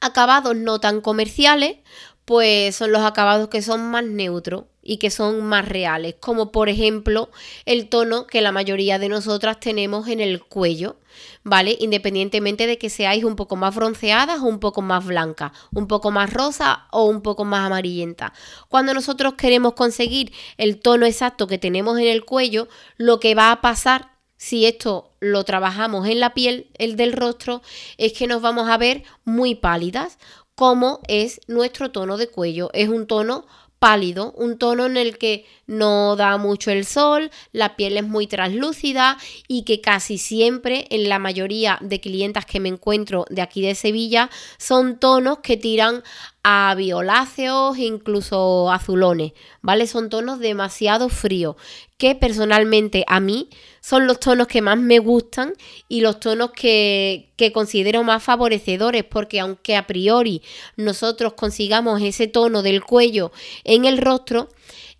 Acabados 0.00 0.54
no 0.56 0.80
tan 0.80 1.00
comerciales, 1.00 1.76
pues 2.24 2.76
son 2.76 2.92
los 2.92 3.02
acabados 3.02 3.48
que 3.48 3.62
son 3.62 3.90
más 3.90 4.04
neutros 4.04 4.64
y 4.82 4.98
que 4.98 5.10
son 5.10 5.42
más 5.44 5.66
reales, 5.66 6.14
como 6.20 6.52
por 6.52 6.68
ejemplo 6.68 7.30
el 7.64 7.88
tono 7.88 8.26
que 8.26 8.42
la 8.42 8.52
mayoría 8.52 8.98
de 8.98 9.08
nosotras 9.08 9.58
tenemos 9.60 10.08
en 10.08 10.20
el 10.20 10.44
cuello, 10.44 10.96
¿vale? 11.42 11.76
Independientemente 11.80 12.66
de 12.66 12.78
que 12.78 12.90
seáis 12.90 13.24
un 13.24 13.36
poco 13.36 13.56
más 13.56 13.74
bronceadas 13.74 14.40
o 14.40 14.44
un 14.44 14.60
poco 14.60 14.82
más 14.82 15.04
blancas, 15.04 15.52
un 15.72 15.86
poco 15.86 16.10
más 16.10 16.32
rosa 16.32 16.86
o 16.92 17.04
un 17.04 17.22
poco 17.22 17.44
más 17.44 17.66
amarillenta. 17.66 18.34
Cuando 18.68 18.92
nosotros 18.94 19.34
queremos 19.34 19.72
conseguir 19.72 20.32
el 20.58 20.80
tono 20.80 21.06
exacto 21.06 21.46
que 21.46 21.58
tenemos 21.58 21.98
en 21.98 22.06
el 22.06 22.24
cuello, 22.24 22.68
lo 22.96 23.20
que 23.20 23.34
va 23.34 23.52
a 23.52 23.60
pasar 23.60 24.14
si 24.36 24.66
esto 24.66 25.12
lo 25.20 25.44
trabajamos 25.44 26.06
en 26.06 26.20
la 26.20 26.34
piel, 26.34 26.68
el 26.74 26.96
del 26.96 27.12
rostro, 27.12 27.62
es 27.96 28.12
que 28.12 28.26
nos 28.26 28.42
vamos 28.42 28.68
a 28.68 28.76
ver 28.76 29.04
muy 29.24 29.54
pálidas, 29.54 30.18
como 30.54 31.00
es 31.08 31.40
nuestro 31.46 31.90
tono 31.90 32.16
de 32.16 32.28
cuello. 32.28 32.70
Es 32.72 32.88
un 32.88 33.06
tono 33.06 33.46
pálido, 33.78 34.32
un 34.32 34.58
tono 34.58 34.86
en 34.86 34.96
el 34.96 35.18
que 35.18 35.46
no 35.66 36.16
da 36.16 36.36
mucho 36.36 36.70
el 36.70 36.84
sol, 36.84 37.30
la 37.52 37.76
piel 37.76 37.96
es 37.96 38.04
muy 38.06 38.26
translúcida 38.26 39.18
y 39.48 39.62
que 39.62 39.80
casi 39.80 40.18
siempre 40.18 40.86
en 40.90 41.08
la 41.08 41.18
mayoría 41.18 41.78
de 41.80 42.00
clientas 42.00 42.46
que 42.46 42.60
me 42.60 42.68
encuentro 42.68 43.24
de 43.30 43.42
aquí 43.42 43.62
de 43.62 43.74
Sevilla 43.74 44.30
son 44.58 44.98
tonos 44.98 45.38
que 45.38 45.56
tiran 45.56 46.02
a 46.46 46.74
violáceos, 46.76 47.78
incluso 47.78 48.70
azulones, 48.70 49.32
¿vale? 49.62 49.86
Son 49.86 50.10
tonos 50.10 50.40
demasiado 50.40 51.08
fríos, 51.08 51.56
que 51.96 52.14
personalmente 52.14 53.02
a 53.06 53.18
mí 53.18 53.48
son 53.80 54.06
los 54.06 54.20
tonos 54.20 54.46
que 54.46 54.60
más 54.60 54.76
me 54.76 54.98
gustan 54.98 55.54
y 55.88 56.02
los 56.02 56.20
tonos 56.20 56.50
que, 56.50 57.32
que 57.36 57.50
considero 57.50 58.02
más 58.02 58.22
favorecedores, 58.22 59.04
porque 59.04 59.40
aunque 59.40 59.74
a 59.74 59.86
priori 59.86 60.42
nosotros 60.76 61.32
consigamos 61.32 62.02
ese 62.02 62.26
tono 62.26 62.62
del 62.62 62.84
cuello 62.84 63.32
en 63.64 63.86
el 63.86 63.96
rostro, 63.96 64.50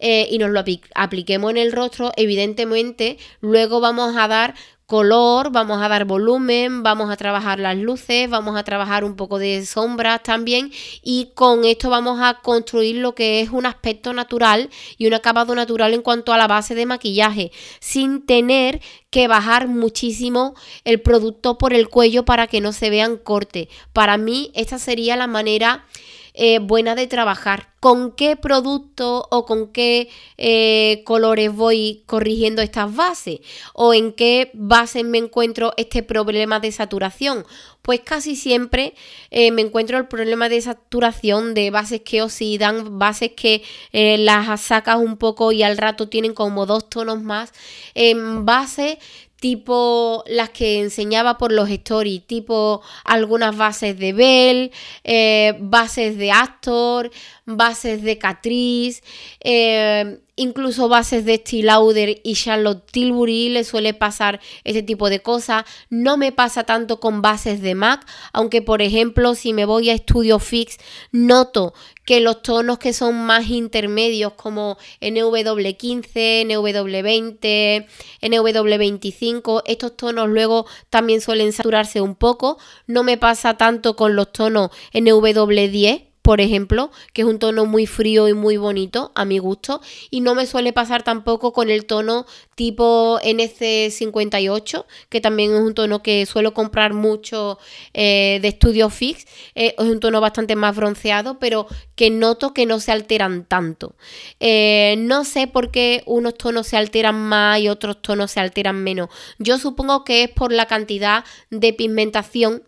eh, 0.07 0.29
y 0.31 0.37
nos 0.37 0.51
lo 0.51 0.63
apliquemos 0.95 1.51
en 1.51 1.57
el 1.57 1.73
rostro, 1.73 2.13
evidentemente 2.17 3.17
luego 3.41 3.81
vamos 3.81 4.15
a 4.19 4.29
dar 4.29 4.55
color, 4.85 5.51
vamos 5.51 5.83
a 5.83 5.89
dar 5.89 6.05
volumen, 6.05 6.83
vamos 6.83 7.11
a 7.11 7.17
trabajar 7.17 7.59
las 7.59 7.75
luces, 7.79 8.29
vamos 8.29 8.55
a 8.55 8.65
trabajar 8.65 9.03
un 9.03 9.17
poco 9.17 9.39
de 9.39 9.65
sombras 9.65 10.23
también 10.23 10.71
y 11.03 11.31
con 11.35 11.65
esto 11.65 11.89
vamos 11.89 12.21
a 12.21 12.41
construir 12.43 12.97
lo 12.97 13.15
que 13.15 13.41
es 13.41 13.49
un 13.49 13.65
aspecto 13.65 14.13
natural 14.13 14.69
y 14.99 15.07
un 15.07 15.15
acabado 15.15 15.55
natural 15.55 15.95
en 15.95 16.03
cuanto 16.03 16.35
a 16.35 16.37
la 16.37 16.49
base 16.49 16.75
de 16.75 16.85
maquillaje, 16.85 17.51
sin 17.81 18.27
tener 18.27 18.83
que 19.09 19.27
bajar 19.27 19.69
muchísimo 19.69 20.55
el 20.85 21.01
producto 21.01 21.57
por 21.57 21.73
el 21.73 21.89
cuello 21.89 22.27
para 22.27 22.47
que 22.47 22.61
no 22.61 22.75
se 22.75 22.91
vean 22.91 23.17
corte. 23.17 23.71
Para 23.95 24.19
mí 24.19 24.51
esta 24.55 24.79
sería 24.79 25.17
la 25.17 25.29
manera 25.29 25.87
eh, 26.37 26.59
buena 26.59 26.97
de 26.97 27.07
trabajar. 27.07 27.69
¿Con 27.79 28.11
qué 28.11 28.35
producto 28.35 29.29
o 29.31 29.47
con 29.47 29.69
qué 29.69 30.09
eh, 30.37 31.03
colores 31.05 31.55
voy 31.55 32.03
corrigiendo 32.07 32.61
estas 32.61 32.95
bases? 32.95 33.39
¿O 33.73 33.95
en 33.95 34.13
qué 34.13 34.51
bases 34.53 35.05
me 35.05 35.19
encuentro 35.19 35.75
este 35.77 36.03
problema 36.03 36.59
de 36.59 36.73
saturación? 36.73 37.47
Pues 37.83 38.01
casi 38.01 38.35
siempre 38.35 38.95
eh, 39.31 39.53
me 39.53 39.63
encuentro 39.63 39.97
el 39.97 40.09
problema 40.09 40.49
de 40.49 40.61
saturación 40.61 41.55
de 41.55 41.71
bases 41.71 42.01
que 42.01 42.23
oxidan, 42.23 42.99
bases 42.99 43.33
que 43.37 43.63
las 43.93 44.61
sacas 44.61 44.97
un 44.97 45.19
poco 45.19 45.53
y 45.53 45.63
al 45.63 45.79
rato 45.79 46.09
tienen 46.09 46.35
como 46.35 46.67
dos 46.67 46.89
tonos 46.89 47.23
más. 47.23 47.53
En 47.95 48.45
bases 48.45 48.99
tipo 49.45 50.25
las 50.27 50.49
que 50.49 50.81
enseñaba 50.81 51.37
por 51.37 51.53
los 51.53 51.69
stories, 51.69 52.27
tipo 52.27 52.81
algunas 53.05 53.55
bases 53.55 53.99
de 53.99 54.15
Bell, 54.15 54.73
eh, 55.05 55.55
bases 55.61 56.17
de 56.17 56.33
Actor, 56.33 57.11
bases 57.47 58.03
de 58.03 58.19
Catrice, 58.19 59.03
eh, 59.41 60.19
incluso 60.37 60.89
bases 60.89 61.25
de 61.25 61.37
Steve 61.37 61.65
Lauder 61.65 62.21
y 62.25 62.35
Charlotte 62.35 62.85
Tilbury 62.91 63.51
le 63.51 63.65
suele 63.65 63.95
pasar 63.95 64.41
este 64.65 64.83
tipo 64.83 65.11
de 65.11 65.21
cosas. 65.21 65.65
No 65.91 66.17
me 66.17 66.33
pasa 66.33 66.65
tanto 66.65 67.01
con 67.01 67.23
bases 67.23 67.61
de 67.61 67.75
MAC, 67.75 68.07
aunque 68.33 68.63
por 68.63 68.83
ejemplo 68.83 69.35
si 69.35 69.53
me 69.53 69.65
voy 69.65 69.91
a 69.91 69.97
Studio 69.97 70.39
Fix 70.39 70.79
noto 71.13 71.75
que 72.05 72.21
los 72.21 72.43
tonos 72.43 72.79
que 72.79 72.93
son 72.93 73.25
más 73.25 73.49
intermedios 73.49 74.35
como 74.35 74.77
NW15, 75.01 76.47
NW20, 76.47 77.87
NW25, 78.21 79.63
estos 79.67 79.97
tonos 79.97 80.29
luego 80.29 80.67
también 80.91 81.21
suelen 81.21 81.53
saturarse 81.53 82.01
un 82.01 82.15
poco. 82.15 82.59
No 82.87 83.03
me 83.05 83.17
pasa 83.17 83.57
tanto 83.57 83.97
con 83.97 84.17
los 84.17 84.33
tonos 84.33 84.71
NW10 84.93 86.14
por 86.25 86.41
ejemplo, 86.41 86.91
que 87.13 87.21
es 87.21 87.29
un 87.29 87.39
tono 87.39 87.67
muy 87.67 87.85
frío 87.85 88.29
y 88.29 88.33
muy 88.33 88.57
bonito 88.57 89.13
a 89.15 89.27
mi 89.27 89.37
gusto. 89.37 89.83
Y 90.09 90.23
no 90.23 90.35
me 90.35 90.47
suele 90.47 90.73
pasar 90.73 91.03
tampoco 91.03 91.53
con 91.53 91.69
el 91.69 91.85
tono 91.85 92.25
tipo 92.55 93.21
NC58, 93.23 94.87
que 95.11 95.21
también 95.21 95.53
es 95.53 95.61
un 95.61 95.75
tono 95.75 96.03
que 96.03 96.25
suelo 96.25 96.55
comprar 96.55 96.95
mucho 96.95 97.59
eh, 97.93 98.39
de 98.41 98.51
Studio 98.53 98.89
Fix. 98.89 99.27
Eh, 99.55 99.75
es 99.77 99.85
un 99.85 100.01
tono 100.01 100.23
bastante 100.23 100.57
más 100.57 100.75
bronceado, 100.75 101.39
pero 101.39 101.67
que 101.95 102.09
noto 102.09 102.55
que 102.55 102.65
no 102.65 102.81
se 102.81 102.93
alteran 102.93 103.45
tanto. 103.45 103.95
Eh, 104.41 104.95
no 104.97 105.25
sé 105.25 105.47
por 105.47 105.71
qué 105.71 106.05
unos 106.07 106.39
tonos 106.39 106.69
se 106.69 106.79
alteran 106.79 107.17
más 107.17 107.61
y 107.61 107.69
otros 107.69 108.01
tonos 108.01 108.31
se 108.31 108.41
alteran 108.41 108.83
menos. 108.83 109.11
Yo 109.39 109.59
supongo 109.59 110.05
que 110.05 110.23
es 110.23 110.31
por 110.31 110.53
la 110.53 110.65
cantidad 110.65 111.23
de 111.51 111.75
pigmentación 111.75 112.63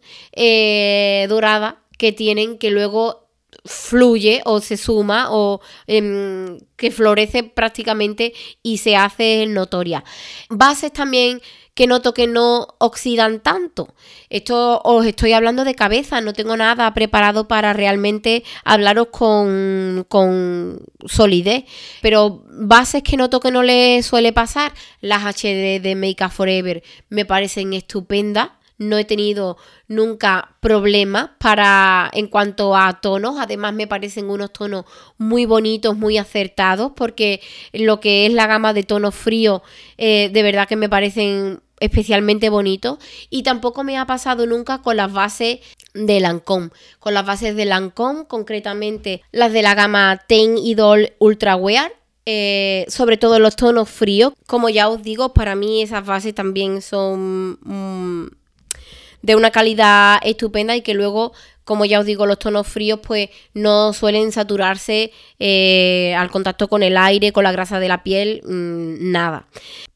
dorada 1.26 1.80
que 1.96 2.12
tienen 2.12 2.58
que 2.58 2.70
luego 2.70 3.25
fluye 3.64 4.42
o 4.44 4.60
se 4.60 4.76
suma 4.76 5.28
o 5.30 5.60
em, 5.86 6.58
que 6.76 6.90
florece 6.90 7.42
prácticamente 7.42 8.32
y 8.62 8.78
se 8.78 8.96
hace 8.96 9.46
notoria. 9.46 10.04
Bases 10.50 10.92
también 10.92 11.40
que 11.74 11.86
noto 11.86 12.14
que 12.14 12.26
no 12.26 12.68
oxidan 12.78 13.40
tanto. 13.40 13.94
Esto 14.30 14.80
os 14.82 15.04
estoy 15.04 15.34
hablando 15.34 15.62
de 15.62 15.74
cabeza, 15.74 16.22
no 16.22 16.32
tengo 16.32 16.56
nada 16.56 16.92
preparado 16.94 17.48
para 17.48 17.74
realmente 17.74 18.44
hablaros 18.64 19.08
con, 19.08 20.06
con 20.08 20.80
solidez. 21.04 21.64
Pero 22.00 22.44
bases 22.48 23.02
que 23.02 23.18
noto 23.18 23.40
que 23.40 23.50
no 23.50 23.62
le 23.62 24.02
suele 24.02 24.32
pasar, 24.32 24.72
las 25.02 25.24
HD 25.24 25.78
de 25.82 25.94
Make 25.96 26.24
Up 26.24 26.30
Forever 26.30 26.82
me 27.10 27.26
parecen 27.26 27.74
estupendas 27.74 28.52
no 28.78 28.98
he 28.98 29.04
tenido 29.04 29.56
nunca 29.88 30.56
problemas 30.60 31.30
para 31.38 32.10
en 32.12 32.28
cuanto 32.28 32.76
a 32.76 33.00
tonos. 33.00 33.36
Además 33.38 33.74
me 33.74 33.86
parecen 33.86 34.30
unos 34.30 34.52
tonos 34.52 34.84
muy 35.18 35.46
bonitos, 35.46 35.96
muy 35.96 36.18
acertados, 36.18 36.92
porque 36.94 37.40
lo 37.72 38.00
que 38.00 38.26
es 38.26 38.32
la 38.32 38.46
gama 38.46 38.72
de 38.72 38.82
tonos 38.82 39.14
fríos, 39.14 39.62
eh, 39.96 40.30
de 40.32 40.42
verdad 40.42 40.68
que 40.68 40.76
me 40.76 40.88
parecen 40.88 41.60
especialmente 41.80 42.48
bonitos. 42.48 42.98
Y 43.30 43.42
tampoco 43.42 43.84
me 43.84 43.98
ha 43.98 44.06
pasado 44.06 44.46
nunca 44.46 44.82
con 44.82 44.96
las 44.96 45.12
bases 45.12 45.60
de 45.94 46.20
Lancome. 46.20 46.70
Con 46.98 47.14
las 47.14 47.26
bases 47.26 47.56
de 47.56 47.64
Lancome, 47.64 48.26
concretamente 48.26 49.22
las 49.32 49.52
de 49.52 49.62
la 49.62 49.74
gama 49.74 50.22
Ten 50.26 50.58
Idol 50.58 51.12
Ultra 51.18 51.56
Wear. 51.56 51.92
Eh, 52.28 52.86
sobre 52.88 53.18
todo 53.18 53.38
los 53.38 53.54
tonos 53.54 53.88
fríos. 53.88 54.32
Como 54.48 54.68
ya 54.68 54.88
os 54.88 55.02
digo, 55.02 55.32
para 55.32 55.54
mí 55.54 55.82
esas 55.82 56.04
bases 56.04 56.34
también 56.34 56.82
son 56.82 57.58
mm, 57.62 58.26
de 59.26 59.34
una 59.34 59.50
calidad 59.50 60.20
estupenda 60.22 60.76
y 60.76 60.82
que 60.82 60.94
luego, 60.94 61.32
como 61.64 61.84
ya 61.84 61.98
os 61.98 62.06
digo, 62.06 62.26
los 62.26 62.38
tonos 62.38 62.68
fríos 62.68 63.00
pues 63.02 63.28
no 63.54 63.92
suelen 63.92 64.30
saturarse 64.30 65.10
eh, 65.40 66.14
al 66.16 66.30
contacto 66.30 66.68
con 66.68 66.84
el 66.84 66.96
aire, 66.96 67.32
con 67.32 67.42
la 67.42 67.50
grasa 67.50 67.80
de 67.80 67.88
la 67.88 68.04
piel, 68.04 68.40
mm, 68.44 69.10
nada. 69.10 69.48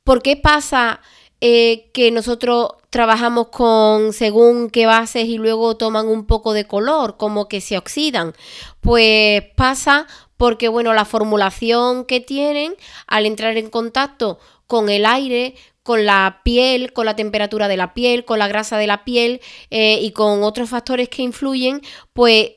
¿Por 0.03 0.21
qué 0.21 0.37
pasa 0.37 1.01
eh, 1.41 1.91
que 1.95 2.11
nosotros 2.11 2.71
trabajamos 2.91 3.51
con 3.51 4.13
según 4.13 4.69
qué 4.69 4.87
bases 4.87 5.27
y 5.27 5.39
luego 5.39 5.77
toman 5.77 6.09
un 6.09 6.27
poco 6.27 6.53
de 6.53 6.65
color, 6.65 7.17
como 7.17 7.47
que 7.47 7.61
se 7.61 7.79
oxidan? 7.79 8.35
Pues 8.81 9.45
pasa 9.55 10.09
porque, 10.37 10.67
bueno, 10.67 10.93
la 10.93 11.05
formulación 11.05 12.05
que 12.05 12.19
tienen 12.19 12.75
al 13.07 13.27
entrar 13.27 13.57
en 13.57 13.71
contacto 13.71 14.41
con 14.67 14.89
el 14.89 15.05
aire, 15.05 15.55
con 15.83 16.05
la 16.05 16.41
piel, 16.45 16.93
con 16.93 17.07
la 17.07 17.17
temperatura 17.17 17.69
de 17.69 17.77
la 17.77 17.95
piel, 17.95 18.25
con 18.25 18.39
la 18.39 18.49
grasa 18.49 18.79
de 18.79 18.87
la 18.87 19.05
piel 19.05 19.41
eh, 19.71 19.99
y 20.01 20.13
con 20.13 20.43
otros 20.43 20.71
factores 20.71 21.09
que 21.09 21.23
influyen, 21.23 21.81
pues 22.13 22.53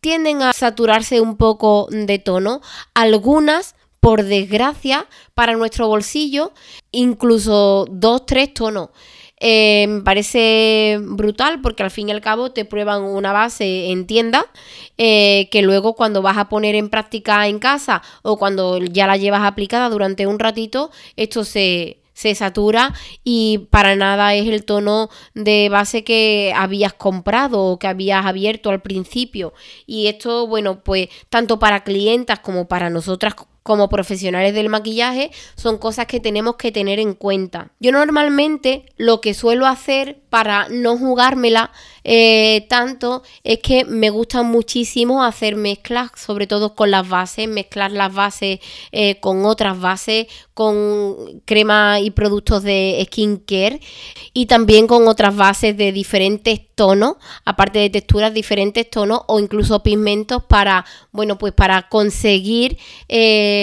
tienden 0.00 0.42
a 0.42 0.52
saturarse 0.52 1.20
un 1.20 1.36
poco 1.36 1.88
de 1.90 2.18
tono. 2.18 2.60
Algunas, 2.94 3.74
por 4.00 4.22
desgracia, 4.24 5.06
para 5.34 5.54
nuestro 5.54 5.88
bolsillo, 5.88 6.52
incluso 6.92 7.86
dos, 7.90 8.26
tres 8.26 8.52
tonos. 8.52 8.90
Eh, 9.40 9.86
me 9.88 10.02
parece 10.02 10.98
brutal 11.00 11.60
porque 11.60 11.82
al 11.82 11.90
fin 11.90 12.08
y 12.08 12.12
al 12.12 12.20
cabo 12.20 12.52
te 12.52 12.64
prueban 12.64 13.02
una 13.02 13.32
base 13.32 13.90
en 13.90 14.06
tienda 14.06 14.46
eh, 14.96 15.48
que 15.50 15.60
luego 15.60 15.94
cuando 15.94 16.22
vas 16.22 16.38
a 16.38 16.48
poner 16.48 16.76
en 16.76 16.88
práctica 16.88 17.48
en 17.48 17.58
casa 17.58 18.00
o 18.22 18.38
cuando 18.38 18.78
ya 18.78 19.06
la 19.06 19.16
llevas 19.16 19.42
aplicada 19.42 19.90
durante 19.90 20.26
un 20.26 20.38
ratito, 20.38 20.90
esto 21.16 21.44
se, 21.44 22.03
se 22.14 22.34
satura 22.34 22.94
y 23.22 23.66
para 23.70 23.96
nada 23.96 24.34
es 24.34 24.48
el 24.48 24.64
tono 24.64 25.10
de 25.34 25.68
base 25.68 26.04
que 26.04 26.52
habías 26.56 26.94
comprado 26.94 27.62
o 27.62 27.78
que 27.78 27.88
habías 27.88 28.24
abierto 28.24 28.70
al 28.70 28.80
principio. 28.82 29.52
Y 29.86 30.06
esto, 30.06 30.46
bueno, 30.46 30.82
pues 30.82 31.08
tanto 31.28 31.58
para 31.58 31.84
clientas 31.84 32.38
como 32.38 32.66
para 32.66 32.88
nosotras 32.88 33.34
como 33.64 33.88
profesionales 33.88 34.52
del 34.52 34.68
maquillaje 34.68 35.30
son 35.56 35.78
cosas 35.78 36.06
que 36.06 36.20
tenemos 36.20 36.56
que 36.56 36.70
tener 36.70 37.00
en 37.00 37.14
cuenta. 37.14 37.70
Yo 37.80 37.92
normalmente 37.92 38.84
lo 38.98 39.22
que 39.22 39.32
suelo 39.32 39.66
hacer 39.66 40.20
para 40.28 40.68
no 40.68 40.98
jugármela 40.98 41.72
eh, 42.04 42.66
tanto 42.68 43.22
es 43.42 43.60
que 43.60 43.86
me 43.86 44.10
gusta 44.10 44.42
muchísimo 44.42 45.24
hacer 45.24 45.56
mezclas, 45.56 46.10
sobre 46.14 46.46
todo 46.46 46.74
con 46.74 46.90
las 46.90 47.08
bases, 47.08 47.48
mezclar 47.48 47.90
las 47.90 48.12
bases 48.12 48.60
eh, 48.92 49.18
con 49.20 49.46
otras 49.46 49.80
bases, 49.80 50.26
con 50.52 51.40
crema 51.46 52.00
y 52.00 52.10
productos 52.10 52.62
de 52.64 53.02
skincare 53.06 53.80
y 54.34 54.44
también 54.46 54.86
con 54.86 55.08
otras 55.08 55.34
bases 55.34 55.74
de 55.76 55.90
diferentes 55.90 56.60
tonos, 56.74 57.14
aparte 57.44 57.78
de 57.78 57.88
texturas, 57.88 58.34
diferentes 58.34 58.90
tonos 58.90 59.22
o 59.26 59.40
incluso 59.40 59.82
pigmentos 59.82 60.42
para, 60.44 60.84
bueno, 61.12 61.38
pues 61.38 61.52
para 61.52 61.88
conseguir 61.88 62.76
eh, 63.08 63.53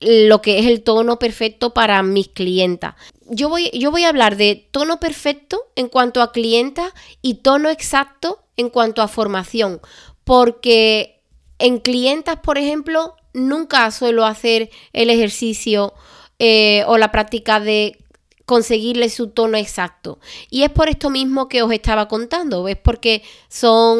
lo 0.00 0.42
que 0.42 0.58
es 0.58 0.66
el 0.66 0.82
tono 0.82 1.18
perfecto 1.18 1.72
para 1.72 2.02
mis 2.02 2.28
clientas. 2.28 2.94
Yo 3.26 3.48
voy, 3.48 3.70
yo 3.72 3.90
voy 3.90 4.04
a 4.04 4.10
hablar 4.10 4.36
de 4.36 4.68
tono 4.70 5.00
perfecto 5.00 5.62
en 5.76 5.88
cuanto 5.88 6.20
a 6.20 6.32
clientas 6.32 6.92
y 7.22 7.36
tono 7.36 7.70
exacto 7.70 8.40
en 8.56 8.68
cuanto 8.68 9.02
a 9.02 9.08
formación, 9.08 9.80
porque 10.24 11.22
en 11.58 11.78
clientas, 11.78 12.38
por 12.40 12.58
ejemplo, 12.58 13.16
nunca 13.32 13.90
suelo 13.90 14.24
hacer 14.24 14.70
el 14.92 15.10
ejercicio 15.10 15.94
eh, 16.38 16.84
o 16.86 16.98
la 16.98 17.10
práctica 17.10 17.60
de 17.60 17.98
conseguirle 18.44 19.08
su 19.08 19.28
tono 19.28 19.56
exacto. 19.56 20.18
Y 20.50 20.62
es 20.62 20.70
por 20.70 20.88
esto 20.88 21.10
mismo 21.10 21.48
que 21.48 21.62
os 21.62 21.72
estaba 21.72 22.08
contando, 22.08 22.68
es 22.68 22.76
porque 22.76 23.22
son 23.48 23.98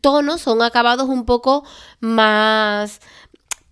tonos, 0.00 0.40
son 0.40 0.62
acabados 0.62 1.08
un 1.08 1.26
poco 1.26 1.64
más 2.00 3.00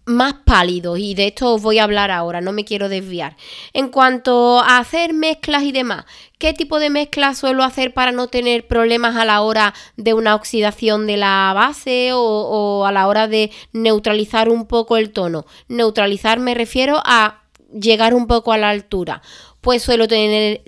más 0.05 0.35
pálidos 0.45 0.99
y 0.99 1.15
de 1.15 1.29
esto 1.29 1.55
os 1.55 1.62
voy 1.62 1.79
a 1.79 1.85
hablar 1.85 2.11
ahora, 2.11 2.41
no 2.41 2.53
me 2.53 2.65
quiero 2.65 2.88
desviar. 2.88 3.37
En 3.73 3.88
cuanto 3.88 4.59
a 4.61 4.79
hacer 4.79 5.12
mezclas 5.12 5.62
y 5.62 5.73
demás, 5.73 6.05
¿qué 6.38 6.53
tipo 6.53 6.79
de 6.79 6.91
mezclas 6.91 7.38
suelo 7.38 7.62
hacer 7.62 7.95
para 7.95 8.12
no 8.12 8.27
tener 8.27 8.67
problemas 8.67 9.17
a 9.17 9.25
la 9.25 9.43
hora 9.43 9.75
de 9.97 10.15
una 10.15 10.35
oxidación 10.35 11.07
de 11.07 11.17
la 11.17 11.53
base 11.55 12.11
o, 12.12 12.85
a 12.87 12.93
la 12.93 13.07
hora 13.07 13.29
de 13.29 13.51
neutralizar 13.73 14.49
un 14.49 14.67
poco 14.67 14.97
el 14.97 15.12
tono? 15.12 15.47
Neutralizar 15.69 16.41
me 16.41 16.55
refiero 16.55 17.01
a 17.05 17.43
llegar 17.73 18.15
un 18.15 18.27
poco 18.27 18.53
a 18.53 18.59
la 18.59 18.71
altura. 18.71 19.23
Pues 19.61 19.83
suelo 19.83 20.09
tener 20.09 20.62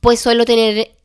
pues 0.00 0.20
suelo 0.20 0.44
tener 0.44 0.95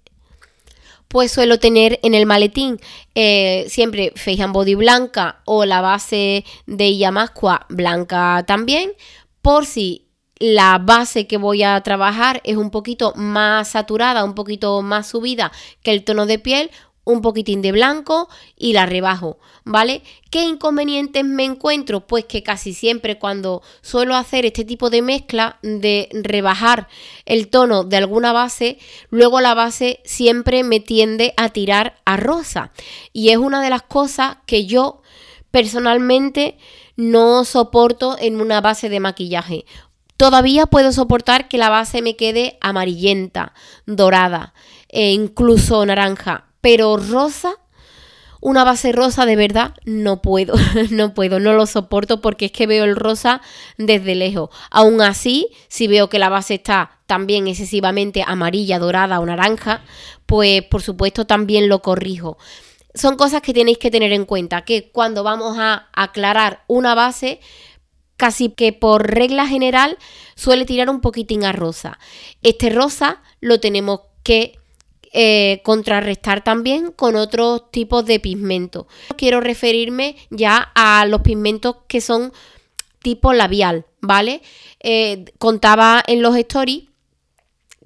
pues 1.11 1.29
suelo 1.29 1.59
tener 1.59 1.99
en 2.03 2.15
el 2.15 2.25
maletín 2.25 2.79
eh, 3.15 3.65
siempre 3.67 4.13
Face 4.15 4.41
and 4.41 4.53
Body 4.53 4.75
blanca 4.75 5.41
o 5.43 5.65
la 5.65 5.81
base 5.81 6.45
de 6.67 6.97
Yamasqua 6.97 7.65
blanca 7.67 8.45
también, 8.47 8.93
por 9.41 9.65
si 9.65 10.07
la 10.39 10.79
base 10.79 11.27
que 11.27 11.35
voy 11.35 11.63
a 11.63 11.79
trabajar 11.81 12.39
es 12.45 12.55
un 12.55 12.71
poquito 12.71 13.13
más 13.17 13.67
saturada, 13.67 14.23
un 14.23 14.35
poquito 14.35 14.81
más 14.81 15.07
subida 15.07 15.51
que 15.83 15.91
el 15.91 16.05
tono 16.05 16.25
de 16.25 16.39
piel, 16.39 16.71
un 17.11 17.21
poquitín 17.21 17.61
de 17.61 17.71
blanco 17.71 18.29
y 18.57 18.73
la 18.73 18.85
rebajo, 18.85 19.39
¿vale? 19.63 20.01
¿Qué 20.29 20.43
inconvenientes 20.43 21.23
me 21.23 21.45
encuentro? 21.45 22.07
Pues 22.07 22.25
que 22.25 22.43
casi 22.43 22.73
siempre 22.73 23.19
cuando 23.19 23.61
suelo 23.81 24.15
hacer 24.15 24.45
este 24.45 24.65
tipo 24.65 24.89
de 24.89 25.01
mezcla 25.01 25.59
de 25.61 26.09
rebajar 26.11 26.87
el 27.25 27.49
tono 27.49 27.83
de 27.83 27.97
alguna 27.97 28.33
base, 28.33 28.79
luego 29.09 29.41
la 29.41 29.53
base 29.53 30.01
siempre 30.03 30.63
me 30.63 30.79
tiende 30.79 31.33
a 31.37 31.49
tirar 31.49 32.01
a 32.05 32.17
rosa. 32.17 32.71
Y 33.13 33.29
es 33.29 33.37
una 33.37 33.61
de 33.61 33.69
las 33.69 33.83
cosas 33.83 34.37
que 34.45 34.65
yo 34.65 35.01
personalmente 35.51 36.57
no 36.95 37.45
soporto 37.45 38.15
en 38.19 38.41
una 38.41 38.61
base 38.61 38.89
de 38.89 38.99
maquillaje. 38.99 39.65
Todavía 40.17 40.67
puedo 40.67 40.91
soportar 40.91 41.47
que 41.47 41.57
la 41.57 41.69
base 41.69 42.01
me 42.01 42.15
quede 42.15 42.57
amarillenta, 42.61 43.53
dorada 43.87 44.53
e 44.87 45.13
incluso 45.13 45.83
naranja, 45.85 46.50
pero 46.61 46.97
rosa, 46.97 47.55
una 48.39 48.63
base 48.63 48.91
rosa 48.91 49.25
de 49.25 49.35
verdad, 49.35 49.75
no 49.85 50.21
puedo, 50.21 50.55
no 50.89 51.13
puedo, 51.13 51.39
no 51.39 51.53
lo 51.53 51.65
soporto 51.67 52.21
porque 52.21 52.45
es 52.45 52.51
que 52.51 52.67
veo 52.67 52.85
el 52.85 52.95
rosa 52.95 53.41
desde 53.77 54.15
lejos. 54.15 54.49
Aún 54.69 55.01
así, 55.01 55.49
si 55.67 55.87
veo 55.87 56.09
que 56.09 56.19
la 56.19 56.29
base 56.29 56.55
está 56.55 56.99
también 57.05 57.47
excesivamente 57.47 58.23
amarilla, 58.25 58.79
dorada 58.79 59.19
o 59.19 59.25
naranja, 59.25 59.83
pues 60.25 60.63
por 60.63 60.81
supuesto 60.81 61.25
también 61.25 61.69
lo 61.69 61.81
corrijo. 61.81 62.37
Son 62.93 63.15
cosas 63.15 63.41
que 63.41 63.53
tenéis 63.53 63.77
que 63.77 63.91
tener 63.91 64.11
en 64.11 64.25
cuenta, 64.25 64.65
que 64.65 64.91
cuando 64.91 65.23
vamos 65.23 65.57
a 65.59 65.89
aclarar 65.93 66.63
una 66.67 66.95
base, 66.95 67.39
casi 68.17 68.49
que 68.49 68.73
por 68.73 69.09
regla 69.09 69.47
general 69.47 69.97
suele 70.35 70.65
tirar 70.65 70.89
un 70.89 71.01
poquitín 71.01 71.43
a 71.43 71.51
rosa. 71.51 71.99
Este 72.43 72.69
rosa 72.69 73.21
lo 73.39 73.59
tenemos 73.59 74.01
que 74.23 74.60
eh, 75.13 75.61
contrarrestar 75.63 76.43
también 76.43 76.91
con 76.91 77.15
otros 77.15 77.69
tipos 77.71 78.05
de 78.05 78.19
pigmentos. 78.19 78.85
Quiero 79.17 79.41
referirme 79.41 80.15
ya 80.29 80.71
a 80.73 81.05
los 81.05 81.21
pigmentos 81.21 81.77
que 81.87 82.01
son 82.01 82.31
tipo 83.01 83.33
labial, 83.33 83.85
¿vale? 83.99 84.41
Eh, 84.79 85.25
contaba 85.37 86.03
en 86.05 86.21
los 86.21 86.35
stories 86.35 86.90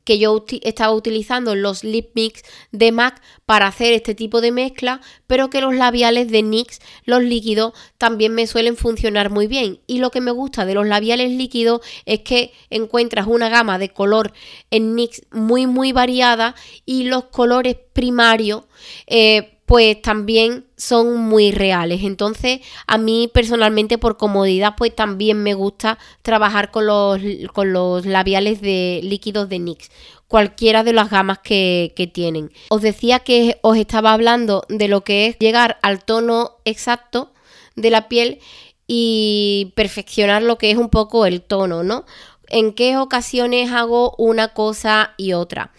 que 0.06 0.20
yo 0.20 0.46
estaba 0.62 0.94
utilizando 0.94 1.56
los 1.56 1.84
lip 1.84 2.12
mix 2.14 2.44
de 2.72 2.94
MAC 2.94 3.22
para 3.46 3.68
hacer 3.68 3.92
este 3.92 4.16
tipo 4.16 4.40
de 4.40 4.52
mezcla, 4.52 5.02
pero 5.28 5.50
que 5.50 5.60
los 5.60 5.76
labiales 5.76 6.30
de 6.30 6.44
NYX, 6.44 6.80
los 7.04 7.24
líquidos, 7.24 7.74
también 7.98 8.34
me 8.34 8.48
suelen 8.48 8.78
funcionar 8.78 9.30
muy 9.30 9.48
bien. 9.48 9.80
Y 9.88 9.98
lo 9.98 10.12
que 10.12 10.22
me 10.22 10.32
gusta 10.32 10.66
de 10.66 10.76
los 10.76 10.88
labiales 10.88 11.32
líquidos 11.32 11.82
es 12.06 12.22
que 12.22 12.54
encuentras 12.70 13.28
una 13.28 13.50
gama 13.50 13.78
de 13.80 13.90
color 13.90 14.32
en 14.72 14.96
NYX 14.96 15.24
muy 15.32 15.68
muy 15.68 15.92
variada 15.92 16.56
y 16.86 17.06
los 17.06 17.26
colores 17.26 17.76
primarios 17.94 18.64
eh, 19.08 19.55
pues 19.66 20.02
también 20.02 20.66
son 20.78 21.18
muy 21.18 21.52
reales. 21.52 22.04
Entonces, 22.04 22.62
a 22.88 22.98
mí 22.98 23.30
personalmente 23.34 23.98
por 23.98 24.18
comodidad, 24.18 24.76
pues 24.78 24.96
también 24.96 25.42
me 25.42 25.54
gusta 25.54 25.98
trabajar 26.22 26.72
con 26.72 26.86
los, 26.86 27.20
con 27.54 27.74
los 27.74 28.06
labiales 28.06 28.62
de 28.62 29.00
líquidos 29.04 29.50
de 29.50 29.60
NYX, 29.60 29.90
cualquiera 30.28 30.84
de 30.84 30.94
las 30.94 31.10
gamas 31.10 31.40
que, 31.40 31.94
que 31.96 32.08
tienen. 32.08 32.52
Os 32.70 32.82
decía 32.82 33.20
que 33.20 33.58
os 33.62 33.78
estaba 33.78 34.14
hablando 34.14 34.64
de 34.70 34.88
lo 34.88 35.04
que 35.04 35.28
es 35.28 35.40
llegar 35.40 35.80
al 35.82 36.04
tono 36.04 36.58
exacto 36.66 37.32
de 37.76 37.90
la 37.90 38.08
piel 38.08 38.40
y 38.88 39.74
perfeccionar 39.76 40.44
lo 40.44 40.58
que 40.58 40.70
es 40.70 40.78
un 40.78 40.90
poco 40.90 41.26
el 41.26 41.42
tono, 41.42 41.84
¿no? 41.84 42.06
En 42.48 42.74
qué 42.74 42.98
ocasiones 42.98 43.72
hago 43.72 44.14
una 44.20 44.50
cosa 44.50 45.16
y 45.18 45.34
otra. 45.34 45.72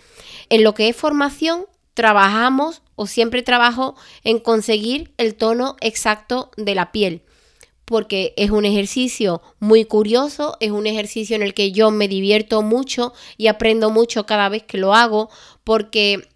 En 0.49 0.65
lo 0.65 0.75
que 0.75 0.89
es 0.89 0.97
formación, 0.97 1.67
trabajamos 1.95 2.83
o 2.97 3.07
siempre 3.07 3.43
trabajo 3.43 3.95
en 4.25 4.41
conseguir 4.41 5.13
el 5.17 5.37
tono 5.37 5.77
exacto 5.81 6.51
de 6.57 6.75
la 6.75 6.91
piel 6.91 7.23
porque 7.87 8.35
es 8.37 8.51
un 8.51 8.65
ejercicio 8.65 9.41
muy 9.61 9.85
curioso, 9.85 10.57
es 10.59 10.73
un 10.73 10.89
ejercicio 10.89 11.37
en 11.37 11.43
el 11.43 11.55
que 11.55 11.71
yo 11.71 11.93
me 11.93 12.09
divierto 12.09 12.61
mucho 12.61 13.15
y 13.39 13.47
aprendo 13.47 13.91
mucho 13.91 14.27
cada 14.27 14.49
vez 14.49 14.65
que 14.65 14.77
lo 14.77 14.93
hago, 14.93 15.31
porque 15.63 16.29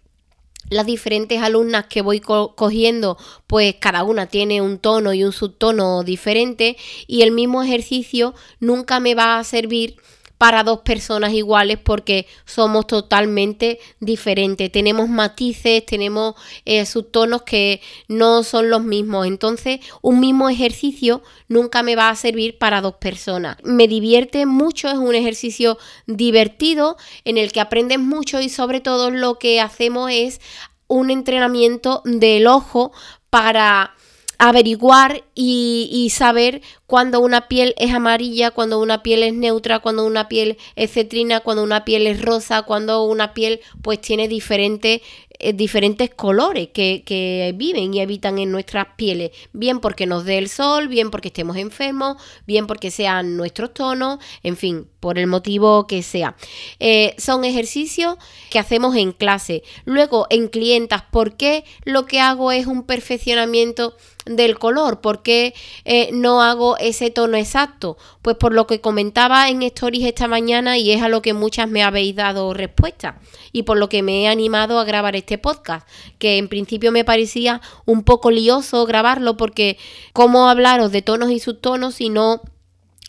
las 0.69 0.85
diferentes 0.85 1.41
alumnas 1.41 1.87
que 1.87 2.01
voy 2.01 2.21
cogiendo, 2.21 3.17
pues 3.45 3.75
cada 3.75 4.03
una 4.03 4.27
tiene 4.27 4.61
un 4.61 4.79
tono 4.79 5.13
y 5.13 5.25
un 5.25 5.33
subtono 5.33 6.03
diferente 6.03 6.77
y 7.05 7.23
el 7.23 7.31
mismo 7.31 7.61
ejercicio 7.61 8.33
nunca 8.61 9.01
me 9.01 9.13
va 9.13 9.37
a 9.37 9.43
servir 9.43 9.97
para 10.41 10.63
dos 10.63 10.79
personas 10.79 11.33
iguales 11.33 11.77
porque 11.77 12.25
somos 12.45 12.87
totalmente 12.87 13.79
diferentes. 13.99 14.71
Tenemos 14.71 15.07
matices, 15.07 15.85
tenemos 15.85 16.33
eh, 16.65 16.83
subtonos 16.87 17.43
que 17.43 17.79
no 18.07 18.41
son 18.41 18.71
los 18.71 18.83
mismos. 18.83 19.27
Entonces, 19.27 19.81
un 20.01 20.19
mismo 20.19 20.49
ejercicio 20.49 21.21
nunca 21.47 21.83
me 21.83 21.95
va 21.95 22.09
a 22.09 22.15
servir 22.15 22.57
para 22.57 22.81
dos 22.81 22.95
personas. 22.95 23.57
Me 23.63 23.87
divierte 23.87 24.47
mucho, 24.47 24.87
es 24.89 24.97
un 24.97 25.13
ejercicio 25.13 25.77
divertido 26.07 26.97
en 27.23 27.37
el 27.37 27.51
que 27.51 27.61
aprendes 27.61 27.99
mucho 27.99 28.41
y 28.41 28.49
sobre 28.49 28.81
todo 28.81 29.11
lo 29.11 29.37
que 29.37 29.61
hacemos 29.61 30.09
es 30.11 30.41
un 30.87 31.11
entrenamiento 31.11 32.01
del 32.03 32.47
ojo 32.47 32.91
para 33.29 33.93
averiguar 34.41 35.23
y, 35.35 36.11
saber 36.11 36.63
cuando 36.91 37.21
una 37.21 37.47
piel 37.47 37.73
es 37.77 37.93
amarilla, 37.93 38.51
cuando 38.51 38.81
una 38.81 39.01
piel 39.01 39.23
es 39.23 39.33
neutra, 39.33 39.79
cuando 39.79 40.05
una 40.05 40.27
piel 40.27 40.57
es 40.75 40.91
cetrina, 40.91 41.39
cuando 41.39 41.63
una 41.63 41.85
piel 41.85 42.05
es 42.05 42.21
rosa, 42.21 42.63
cuando 42.63 43.05
una 43.05 43.33
piel 43.33 43.61
pues 43.81 44.01
tiene 44.01 44.27
diferentes 44.27 44.99
eh, 45.43 45.53
diferentes 45.53 46.11
colores 46.11 46.67
que, 46.71 47.51
viven 47.55 47.95
y 47.95 47.99
habitan 47.99 48.37
en 48.37 48.51
nuestras 48.51 48.85
pieles, 48.95 49.31
bien 49.53 49.79
porque 49.79 50.05
nos 50.05 50.23
dé 50.23 50.37
el 50.37 50.49
sol, 50.49 50.87
bien 50.87 51.09
porque 51.09 51.29
estemos 51.29 51.57
enfermos, 51.57 52.17
bien 52.45 52.67
porque 52.67 52.91
sean 52.91 53.37
nuestros 53.37 53.73
tonos, 53.73 54.19
en 54.43 54.55
fin, 54.55 54.87
por 54.99 55.17
el 55.17 55.25
motivo 55.25 55.87
que 55.87 56.03
sea. 56.03 56.35
Eh, 56.79 57.15
son 57.17 57.43
ejercicios 57.43 58.17
que 58.51 58.59
hacemos 58.59 58.95
en 58.95 59.13
clase. 59.13 59.63
Luego, 59.83 60.27
en 60.29 60.47
clientas, 60.47 61.01
¿por 61.11 61.35
qué 61.37 61.63
lo 61.85 62.05
que 62.05 62.19
hago 62.19 62.51
es 62.51 62.67
un 62.67 62.83
perfeccionamiento 62.83 63.97
del 64.25 64.59
color? 64.59 65.01
¿Por 65.01 65.23
qué 65.23 65.55
eh, 65.85 66.09
no 66.13 66.43
hago 66.43 66.77
ese 66.81 67.11
tono 67.11 67.37
exacto? 67.37 67.97
Pues 68.21 68.37
por 68.37 68.53
lo 68.53 68.67
que 68.67 68.81
comentaba 68.81 69.49
en 69.49 69.63
Stories 69.63 70.05
esta 70.05 70.27
mañana 70.27 70.77
y 70.77 70.91
es 70.91 71.01
a 71.01 71.09
lo 71.09 71.21
que 71.21 71.33
muchas 71.33 71.69
me 71.69 71.83
habéis 71.83 72.15
dado 72.15 72.53
respuesta 72.53 73.19
y 73.51 73.63
por 73.63 73.77
lo 73.77 73.89
que 73.89 74.03
me 74.03 74.23
he 74.23 74.27
animado 74.27 74.79
a 74.79 74.83
grabar 74.83 75.15
este 75.15 75.37
podcast, 75.37 75.87
que 76.19 76.37
en 76.37 76.47
principio 76.47 76.91
me 76.91 77.05
parecía 77.05 77.61
un 77.85 78.03
poco 78.03 78.31
lioso 78.31 78.85
grabarlo 78.85 79.37
porque 79.37 79.77
cómo 80.13 80.47
hablaros 80.47 80.91
de 80.91 81.01
tonos 81.01 81.31
y 81.31 81.39
subtonos 81.39 81.95
si 81.95 82.09
no 82.09 82.41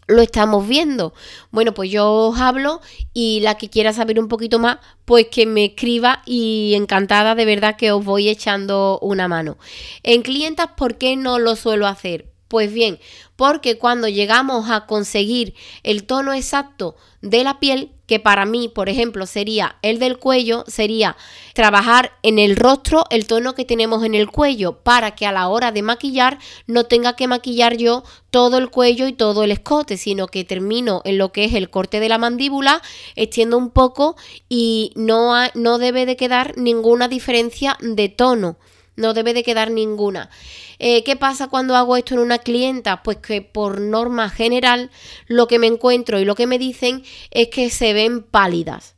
lo 0.06 0.22
estamos 0.22 0.66
viendo. 0.66 1.14
Bueno, 1.50 1.74
pues 1.74 1.90
yo 1.90 2.10
os 2.12 2.40
hablo 2.40 2.80
y 3.12 3.40
la 3.40 3.56
que 3.56 3.70
quiera 3.70 3.92
saber 3.92 4.18
un 4.18 4.28
poquito 4.28 4.58
más, 4.58 4.78
pues 5.04 5.28
que 5.28 5.46
me 5.46 5.66
escriba 5.66 6.22
y 6.26 6.74
encantada 6.74 7.34
de 7.34 7.44
verdad 7.44 7.76
que 7.76 7.92
os 7.92 8.04
voy 8.04 8.28
echando 8.28 8.98
una 9.00 9.28
mano. 9.28 9.58
En 10.02 10.22
clientas, 10.22 10.68
¿por 10.76 10.98
qué 10.98 11.16
no 11.16 11.38
lo 11.38 11.56
suelo 11.56 11.86
hacer? 11.86 12.31
Pues 12.52 12.70
bien, 12.70 12.98
porque 13.34 13.78
cuando 13.78 14.08
llegamos 14.08 14.68
a 14.68 14.84
conseguir 14.84 15.54
el 15.84 16.04
tono 16.04 16.34
exacto 16.34 16.96
de 17.22 17.44
la 17.44 17.60
piel, 17.60 17.92
que 18.06 18.20
para 18.20 18.44
mí, 18.44 18.68
por 18.68 18.90
ejemplo, 18.90 19.24
sería 19.24 19.76
el 19.80 19.98
del 19.98 20.18
cuello, 20.18 20.62
sería 20.66 21.16
trabajar 21.54 22.12
en 22.22 22.38
el 22.38 22.56
rostro 22.56 23.06
el 23.08 23.26
tono 23.26 23.54
que 23.54 23.64
tenemos 23.64 24.04
en 24.04 24.14
el 24.14 24.30
cuello 24.30 24.82
para 24.82 25.14
que 25.14 25.24
a 25.24 25.32
la 25.32 25.48
hora 25.48 25.72
de 25.72 25.80
maquillar 25.80 26.38
no 26.66 26.84
tenga 26.84 27.16
que 27.16 27.26
maquillar 27.26 27.78
yo 27.78 28.04
todo 28.30 28.58
el 28.58 28.68
cuello 28.68 29.06
y 29.06 29.14
todo 29.14 29.44
el 29.44 29.50
escote, 29.50 29.96
sino 29.96 30.26
que 30.26 30.44
termino 30.44 31.00
en 31.06 31.16
lo 31.16 31.32
que 31.32 31.46
es 31.46 31.54
el 31.54 31.70
corte 31.70 32.00
de 32.00 32.10
la 32.10 32.18
mandíbula, 32.18 32.82
extiendo 33.16 33.56
un 33.56 33.70
poco 33.70 34.14
y 34.50 34.92
no, 34.94 35.32
no 35.54 35.78
debe 35.78 36.04
de 36.04 36.16
quedar 36.16 36.58
ninguna 36.58 37.08
diferencia 37.08 37.78
de 37.80 38.10
tono. 38.10 38.58
No 38.96 39.14
debe 39.14 39.34
de 39.34 39.42
quedar 39.42 39.70
ninguna. 39.70 40.30
Eh, 40.78 41.02
¿Qué 41.04 41.16
pasa 41.16 41.48
cuando 41.48 41.76
hago 41.76 41.96
esto 41.96 42.14
en 42.14 42.20
una 42.20 42.38
clienta? 42.38 43.02
Pues 43.02 43.18
que 43.18 43.40
por 43.40 43.80
norma 43.80 44.28
general 44.28 44.90
lo 45.26 45.46
que 45.48 45.58
me 45.58 45.66
encuentro 45.66 46.20
y 46.20 46.24
lo 46.24 46.34
que 46.34 46.46
me 46.46 46.58
dicen 46.58 47.04
es 47.30 47.48
que 47.48 47.70
se 47.70 47.92
ven 47.92 48.22
pálidas. 48.22 48.96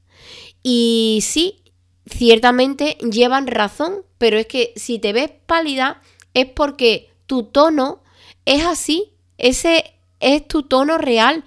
Y 0.62 1.20
sí, 1.22 1.62
ciertamente 2.06 2.96
llevan 3.10 3.46
razón, 3.46 4.02
pero 4.18 4.38
es 4.38 4.46
que 4.46 4.72
si 4.76 4.98
te 4.98 5.12
ves 5.12 5.30
pálida 5.46 6.00
es 6.32 6.46
porque 6.46 7.10
tu 7.26 7.44
tono 7.44 8.02
es 8.44 8.64
así, 8.64 9.14
ese 9.38 9.93
es 10.24 10.46
tu 10.48 10.62
tono 10.62 10.98
real 10.98 11.44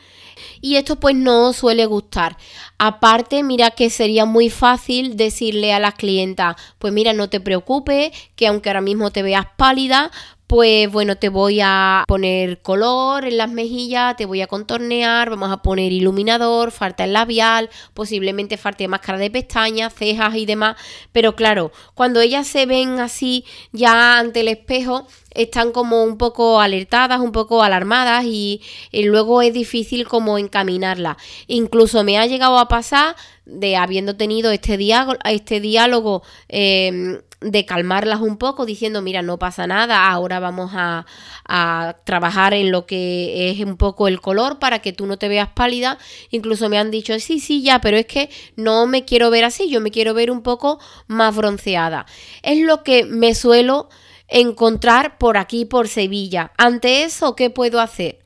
y 0.61 0.75
esto 0.75 0.99
pues 0.99 1.15
no 1.15 1.53
suele 1.53 1.85
gustar. 1.85 2.37
Aparte, 2.77 3.43
mira 3.43 3.71
que 3.71 3.89
sería 3.89 4.25
muy 4.25 4.49
fácil 4.49 5.17
decirle 5.17 5.73
a 5.73 5.79
las 5.79 5.95
clientas, 5.95 6.55
pues 6.77 6.93
mira, 6.93 7.13
no 7.13 7.29
te 7.29 7.39
preocupes, 7.39 8.11
que 8.35 8.47
aunque 8.47 8.69
ahora 8.69 8.81
mismo 8.81 9.11
te 9.11 9.23
veas 9.23 9.47
pálida, 9.57 10.11
pues 10.47 10.89
bueno, 10.89 11.17
te 11.17 11.27
voy 11.27 11.59
a 11.61 12.05
poner 12.07 12.61
color 12.61 13.25
en 13.25 13.35
las 13.35 13.51
mejillas, 13.51 14.15
te 14.15 14.25
voy 14.25 14.41
a 14.41 14.47
contornear, 14.47 15.29
vamos 15.29 15.51
a 15.51 15.61
poner 15.61 15.91
iluminador, 15.91 16.71
falta 16.71 17.03
el 17.03 17.11
labial, 17.11 17.69
posiblemente 17.93 18.55
falte 18.55 18.87
máscara 18.87 19.17
de 19.17 19.29
pestañas, 19.29 19.93
cejas 19.93 20.35
y 20.35 20.45
demás. 20.45 20.77
Pero 21.11 21.35
claro, 21.35 21.73
cuando 21.95 22.21
ellas 22.21 22.47
se 22.47 22.65
ven 22.65 22.99
así 23.01 23.43
ya 23.73 24.19
ante 24.19 24.39
el 24.39 24.47
espejo, 24.47 25.05
están 25.37 25.71
como 25.71 26.03
un 26.03 26.17
poco 26.17 26.61
alertadas, 26.61 27.19
un 27.19 27.31
poco 27.31 27.61
alarmadas 27.61 28.25
y, 28.25 28.61
luego 28.91 29.41
es 29.41 29.53
difícil 29.53 30.07
como 30.07 30.37
encaminarla. 30.37 31.17
Incluso 31.47 32.03
me 32.03 32.17
ha 32.17 32.25
llegado 32.25 32.57
a 32.57 32.67
pasar 32.67 33.15
de 33.45 33.77
habiendo 33.77 34.15
tenido 34.15 34.51
este 34.51 34.77
diálogo, 34.77 35.17
este 35.23 35.59
diálogo 35.59 36.23
em, 36.47 37.21
de 37.39 37.65
calmarlas 37.65 38.19
un 38.19 38.37
poco 38.37 38.65
diciendo, 38.65 39.01
mira, 39.01 39.21
no 39.21 39.37
pasa 39.37 39.67
nada, 39.67 40.09
ahora 40.09 40.39
vamos 40.39 40.71
a, 40.73 41.05
trabajar 42.03 42.53
en 42.53 42.71
lo 42.71 42.85
que 42.85 43.51
es 43.51 43.59
un 43.65 43.77
poco 43.77 44.07
el 44.07 44.19
color 44.19 44.59
para 44.59 44.79
que 44.79 44.91
tú 44.91 45.05
no 45.05 45.17
te 45.17 45.27
veas 45.27 45.49
pálida. 45.49 45.97
Incluso 46.29 46.67
me 46.67 46.77
han 46.77 46.91
dicho, 46.91 47.17
sí, 47.19 47.39
sí, 47.39 47.61
ya, 47.61 47.79
pero 47.79 47.97
es 47.97 48.05
que 48.05 48.29
no 48.55 48.85
me 48.87 49.05
quiero 49.05 49.29
ver 49.29 49.45
así, 49.45 49.69
yo 49.69 49.79
me 49.79 49.91
quiero 49.91 50.13
ver 50.13 50.29
un 50.31 50.41
poco 50.41 50.79
más 51.07 51.35
bronceada. 51.35 52.05
Es 52.43 52.59
lo 52.59 52.83
que 52.83 53.05
me 53.05 53.33
suelo 53.33 53.89
encontrar 54.27 55.17
por 55.17 55.37
aquí, 55.37 55.65
por 55.65 55.87
Sevilla. 55.87 56.51
Ante 56.57 57.03
eso, 57.03 57.35
¿qué 57.35 57.49
puedo 57.49 57.79
hacer? 57.79 58.19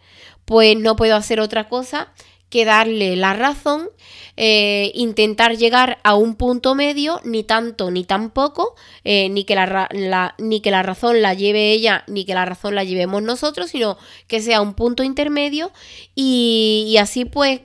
Pues 0.46 0.78
no 0.78 0.96
puedo 0.96 1.16
hacer 1.16 1.40
otra 1.40 1.70
cosa 1.70 2.12
que 2.52 2.66
darle 2.66 3.16
la 3.16 3.34
razón, 3.34 3.90
eh, 4.36 4.92
intentar 4.94 5.58
llegar 5.58 6.00
a 6.04 6.16
un 6.16 6.36
punto 6.36 6.76
medio, 6.76 7.22
ni 7.24 7.44
tanto 7.44 7.90
ni 7.90 8.04
tampoco, 8.04 8.76
eh, 9.06 9.30
ni, 9.30 9.46
que 9.46 9.56
la, 9.56 10.36
ni 10.38 10.60
que 10.60 10.70
la 10.70 10.84
razón 10.84 11.22
la 11.22 11.34
lleve 11.34 11.72
ella, 11.72 12.04
ni 12.08 12.26
que 12.26 12.36
la 12.36 12.46
razón 12.46 12.76
la 12.76 12.84
llevemos 12.84 13.24
nosotros, 13.24 13.72
sino 13.72 13.98
que 14.28 14.42
sea 14.42 14.62
un 14.62 14.74
punto 14.74 15.02
intermedio 15.02 15.72
y, 16.14 16.98
así 17.00 17.26
pues 17.26 17.62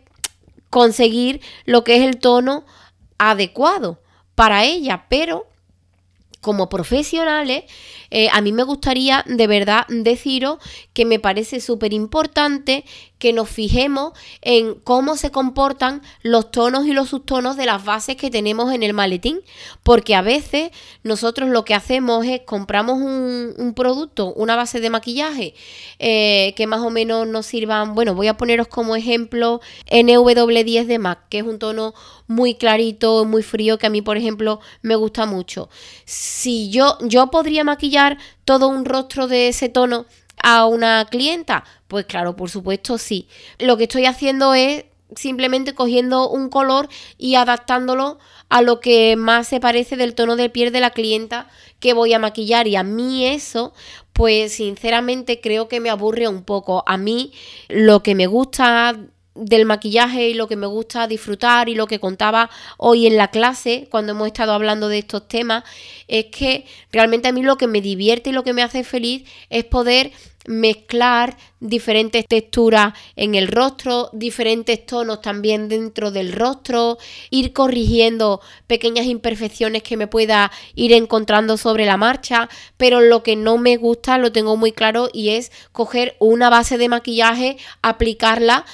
conseguir 0.71 1.41
lo 1.65 1.83
que 1.83 1.97
es 1.97 2.03
el 2.03 2.19
tono 2.19 2.65
adecuado 3.19 3.99
para 4.37 4.65
ella, 4.65 5.07
pero 5.09 5.49
como 6.41 6.69
profesionales, 6.69 7.65
eh, 8.11 8.29
a 8.33 8.41
mí 8.41 8.53
me 8.53 8.63
gustaría 8.63 9.25
de 9.27 9.49
verdad 9.49 9.85
deciros 9.89 10.59
que 10.93 11.05
me 11.05 11.19
parece 11.19 11.61
súper 11.61 11.93
importante 11.93 12.85
que 13.19 13.33
nos 13.33 13.49
fijemos 13.49 14.13
en 14.43 14.75
cómo 14.75 15.17
se 15.17 15.31
comportan 15.31 16.03
los 16.23 16.51
tonos 16.51 16.87
y 16.87 16.93
los 16.93 17.11
subtonos 17.11 17.57
de 17.57 17.67
las 17.67 17.85
bases 17.85 18.17
que 18.17 18.31
tenemos 18.31 18.73
en 18.73 18.83
el 18.83 18.93
maletín, 18.93 19.41
porque 19.83 20.15
a 20.15 20.23
veces 20.23 20.71
nosotros 21.03 21.49
lo 21.49 21.65
que 21.65 21.75
hacemos 21.75 22.27
es 22.27 22.43
compramos 22.43 22.99
un, 22.99 23.75
producto, 23.75 24.33
una 24.35 24.57
base 24.57 24.81
de 24.81 24.91
maquillaje 24.91 25.55
eh, 25.99 26.55
que 26.57 26.67
más 26.67 26.81
o 26.81 26.91
menos 26.91 27.27
nos 27.27 27.47
sirvan, 27.47 27.95
bueno, 27.95 28.15
voy 28.15 28.29
a 28.29 28.37
poneros 28.37 28.69
como 28.69 28.97
ejemplo 28.97 29.61
NW10 29.91 30.87
de 30.87 30.99
MAC, 30.99 31.29
que 31.29 31.39
es 31.39 31.45
un 31.45 31.59
tono 31.59 31.95
muy 32.27 32.55
clarito, 32.55 33.25
muy 33.25 33.43
frío, 33.43 33.79
que 33.79 33.87
a 33.87 33.91
mí, 33.91 34.03
por 34.03 34.17
ejemplo, 34.17 34.61
me 34.83 34.97
gusta 34.97 35.27
mucho. 35.27 35.69
Si 36.05 36.71
yo, 36.71 36.99
yo 37.03 37.29
podría 37.31 37.65
maquillar 37.65 38.19
todo 38.45 38.69
un 38.69 38.85
rostro 38.85 39.27
de 39.27 39.49
ese 39.49 39.69
tono 39.69 40.07
a 40.43 40.67
una 40.67 41.07
clienta? 41.11 41.65
Pues 41.89 42.07
claro, 42.07 42.37
por 42.37 42.51
supuesto 42.51 42.99
sí. 42.99 43.29
Lo 43.59 43.77
que 43.77 43.85
estoy 43.85 44.07
haciendo 44.07 44.55
es 44.55 44.85
simplemente 45.15 45.75
cogiendo 45.75 46.29
un 46.29 46.49
color 46.49 46.89
y 47.17 47.37
adaptándolo 47.37 48.19
a 48.49 48.63
lo 48.63 48.81
que 48.81 49.17
más 49.17 49.49
se 49.49 49.61
parece 49.61 49.97
del 49.97 50.15
tono 50.15 50.37
de 50.37 50.51
piel 50.51 50.73
de 50.73 50.81
la 50.81 50.91
clienta 50.91 51.49
que 51.81 51.93
voy 51.93 52.13
a 52.13 52.19
maquillar 52.19 52.67
y 52.67 52.77
a 52.77 52.83
mí 52.83 53.27
eso 53.27 53.73
pues 54.13 54.55
sinceramente 54.55 55.41
creo 55.41 55.69
que 55.69 55.79
me 55.79 55.91
aburre 55.91 56.27
un 56.27 56.43
poco. 56.43 56.83
A 56.87 56.97
mí 56.97 57.33
lo 57.69 58.03
que 58.03 58.15
me 58.15 58.27
gusta 58.27 58.97
del 59.37 59.65
maquillaje 59.65 60.29
y 60.29 60.35
lo 60.35 60.49
que 60.49 60.57
me 60.57 60.67
gusta 60.67 61.07
disfrutar 61.07 61.69
y 61.69 61.75
lo 61.75 61.87
que 61.87 62.01
contaba 62.01 62.51
hoy 62.79 63.07
en 63.07 63.17
la 63.17 63.29
clase 63.29 63.87
cuando 63.91 64.13
hemos 64.13 64.27
estado 64.27 64.53
hablando 64.53 64.89
de 64.89 64.99
estos 64.99 65.29
temas 65.29 65.65
es 66.09 66.27
que 66.27 66.65
realmente 66.93 67.29
a 67.29 67.33
mí 67.33 67.43
lo 67.43 67.57
que 67.57 67.67
me 67.67 67.81
divierte 67.81 68.31
y 68.31 68.33
lo 68.33 68.45
que 68.45 68.53
me 68.53 68.63
hace 68.63 68.85
feliz 68.85 69.29
es 69.51 69.65
poder 69.65 70.13
mezclar 70.47 71.37
diferentes 71.61 72.27
texturas 72.27 72.95
en 73.17 73.35
el 73.35 73.49
rostro, 73.49 74.11
diferentes 74.13 74.85
tonos 74.87 75.21
también 75.21 75.69
dentro 75.69 76.11
del 76.11 76.33
rostro, 76.33 76.99
ir 77.31 77.53
corrigiendo 77.53 78.41
pequeñas 78.67 79.07
imperfecciones 79.07 79.83
que 79.83 79.97
me 79.97 80.07
pueda 80.07 80.53
ir 80.75 80.93
encontrando 80.93 81.57
sobre 81.57 81.87
la 81.87 81.97
marcha, 81.97 82.49
pero 82.77 83.01
lo 83.01 83.23
que 83.23 83.37
no 83.37 83.59
me 83.59 83.77
gusta 83.77 84.19
lo 84.19 84.33
tengo 84.33 84.57
muy 84.57 84.73
claro 84.73 85.09
y 85.13 85.31
es 85.31 85.51
coger 85.73 86.17
una 86.19 86.51
base 86.51 86.79
de 86.79 86.89
maquillaje, 86.89 87.57
aplicarla 87.83 88.65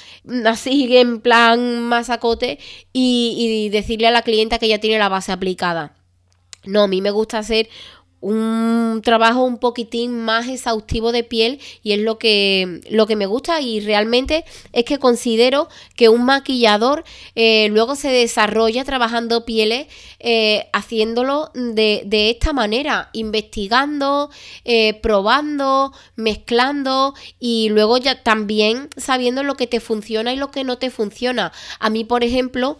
así 0.45 0.97
en 0.97 1.21
plan 1.21 1.79
masacote 1.81 2.59
y, 2.91 3.35
y 3.37 3.69
decirle 3.69 4.07
a 4.07 4.11
la 4.11 4.21
clienta 4.21 4.59
que 4.59 4.67
ya 4.67 4.79
tiene 4.79 4.99
la 4.99 5.09
base 5.09 5.31
aplicada. 5.31 5.95
No, 6.65 6.83
a 6.83 6.87
mí 6.87 7.01
me 7.01 7.11
gusta 7.11 7.39
hacer 7.39 7.67
un 8.23 9.01
trabajo 9.03 9.43
un 9.43 9.57
poquitín 9.57 10.17
más 10.21 10.47
exhaustivo 10.47 11.11
de 11.11 11.25
piel 11.25 11.59
y 11.83 11.91
es 11.91 11.99
lo 11.99 12.17
que, 12.17 12.79
lo 12.89 13.05
que 13.05 13.17
me 13.17 13.25
gusta 13.25 13.59
y 13.59 13.81
realmente 13.81 14.45
es 14.71 14.85
que 14.85 14.97
considero 14.97 15.67
que 15.97 16.07
un 16.07 16.23
maquillador 16.23 17.03
eh, 17.35 17.67
luego 17.69 17.95
se 17.95 18.07
desarrolla 18.07 18.85
trabajando 18.85 19.43
pieles 19.43 19.87
eh, 20.19 20.69
haciéndolo 20.71 21.51
de, 21.53 22.03
de, 22.05 22.29
esta 22.29 22.53
manera, 22.53 23.09
investigando, 23.11 24.29
eh, 24.63 24.93
probando, 25.01 25.91
mezclando 26.15 27.13
y 27.41 27.67
luego 27.69 27.97
ya 27.97 28.23
también 28.23 28.87
sabiendo 28.95 29.43
lo 29.43 29.55
que 29.55 29.67
te 29.67 29.81
funciona 29.81 30.31
y 30.31 30.37
lo 30.37 30.49
que 30.49 30.63
no 30.63 30.77
te 30.77 30.91
funciona. 30.91 31.51
A 31.79 31.89
mí, 31.89 32.05
por 32.05 32.23
ejemplo, 32.23 32.77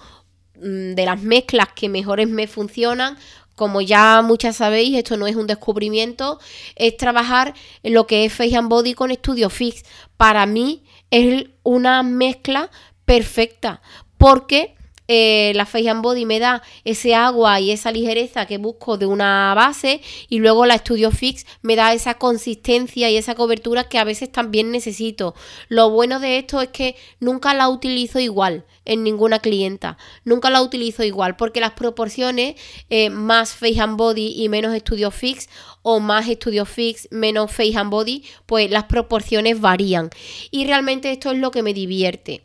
mm, 0.55 0.93
de 0.93 1.05
las 1.05 1.21
mezclas 1.21 1.67
que 1.75 1.89
mejores 1.89 2.29
me 2.29 2.47
funcionan, 2.47 3.17
como 3.55 3.81
ya 3.81 4.21
muchas 4.23 4.57
sabéis, 4.57 4.97
esto 4.97 5.17
no 5.17 5.27
es 5.27 5.35
un 5.35 5.47
descubrimiento, 5.47 6.39
es 6.75 6.97
trabajar 6.97 7.53
lo 7.83 8.07
que 8.07 8.25
es 8.25 8.33
Face 8.33 8.55
and 8.55 8.69
Body 8.69 8.93
con 8.93 9.13
Studio 9.13 9.49
Fix. 9.49 9.83
Para 10.17 10.45
mí 10.45 10.83
es 11.11 11.45
una 11.63 12.03
mezcla 12.03 12.71
perfecta 13.05 13.81
porque 14.17 14.75
eh, 15.07 15.51
la 15.55 15.65
Face 15.65 15.89
and 15.89 16.01
Body 16.01 16.25
me 16.25 16.39
da 16.39 16.63
ese 16.85 17.15
agua 17.15 17.59
y 17.59 17.71
esa 17.71 17.91
ligereza 17.91 18.45
que 18.45 18.57
busco 18.57 18.97
de 18.97 19.05
una 19.05 19.53
base 19.53 20.01
y 20.29 20.39
luego 20.39 20.65
la 20.65 20.77
Studio 20.77 21.11
Fix 21.11 21.45
me 21.61 21.75
da 21.75 21.93
esa 21.93 22.15
consistencia 22.15 23.09
y 23.09 23.17
esa 23.17 23.35
cobertura 23.35 23.85
que 23.85 23.97
a 23.97 24.03
veces 24.03 24.31
también 24.31 24.71
necesito. 24.71 25.35
Lo 25.67 25.89
bueno 25.89 26.19
de 26.19 26.37
esto 26.37 26.61
es 26.61 26.69
que 26.69 26.95
nunca 27.19 27.53
la 27.53 27.69
utilizo 27.69 28.19
igual 28.19 28.65
en 28.85 29.03
ninguna 29.03 29.39
clienta, 29.39 29.97
nunca 30.25 30.49
la 30.49 30.61
utilizo 30.61 31.03
igual 31.03 31.35
porque 31.35 31.59
las 31.59 31.71
proporciones 31.71 32.55
eh, 32.89 33.09
más 33.09 33.53
Face 33.53 33.79
and 33.79 33.97
Body 33.97 34.33
y 34.37 34.49
menos 34.49 34.77
Studio 34.77 35.11
Fix 35.11 35.49
o 35.81 35.99
más 35.99 36.27
Studio 36.27 36.65
Fix 36.65 37.07
menos 37.11 37.51
Face 37.51 37.75
and 37.75 37.89
Body 37.89 38.23
pues 38.45 38.69
las 38.69 38.85
proporciones 38.85 39.59
varían. 39.59 40.09
Y 40.51 40.65
realmente 40.65 41.11
esto 41.11 41.31
es 41.31 41.37
lo 41.37 41.51
que 41.51 41.63
me 41.63 41.73
divierte 41.73 42.43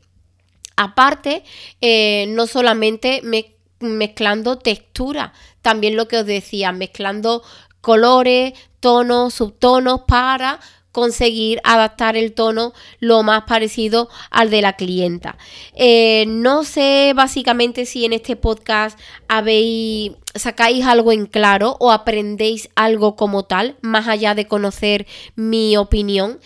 Aparte, 0.81 1.43
eh, 1.81 2.27
no 2.29 2.47
solamente 2.47 3.21
mezclando 3.81 4.59
textura, 4.59 5.33
también 5.61 5.97
lo 5.97 6.07
que 6.07 6.19
os 6.19 6.25
decía, 6.25 6.71
mezclando 6.71 7.43
colores, 7.81 8.53
tonos, 8.79 9.35
subtonos 9.35 10.03
para 10.07 10.61
conseguir 10.93 11.61
adaptar 11.65 12.17
el 12.17 12.33
tono 12.33 12.73
lo 13.01 13.25
más 13.25 13.43
parecido 13.43 14.09
al 14.31 14.51
de 14.51 14.63
la 14.63 14.75
clienta. 14.75 15.37
Eh, 15.75 16.25
no 16.29 16.63
sé 16.63 17.13
básicamente 17.15 17.85
si 17.85 18.05
en 18.05 18.13
este 18.13 18.37
podcast 18.37 18.99
habéis 19.27 20.13
sacáis 20.35 20.85
algo 20.85 21.13
en 21.13 21.27
claro 21.27 21.77
o 21.81 21.91
aprendéis 21.91 22.71
algo 22.75 23.17
como 23.17 23.45
tal, 23.45 23.77
más 23.81 24.09
allá 24.09 24.35
de 24.35 24.47
conocer 24.47 25.07
mi 25.35 25.77
opinión. 25.77 26.39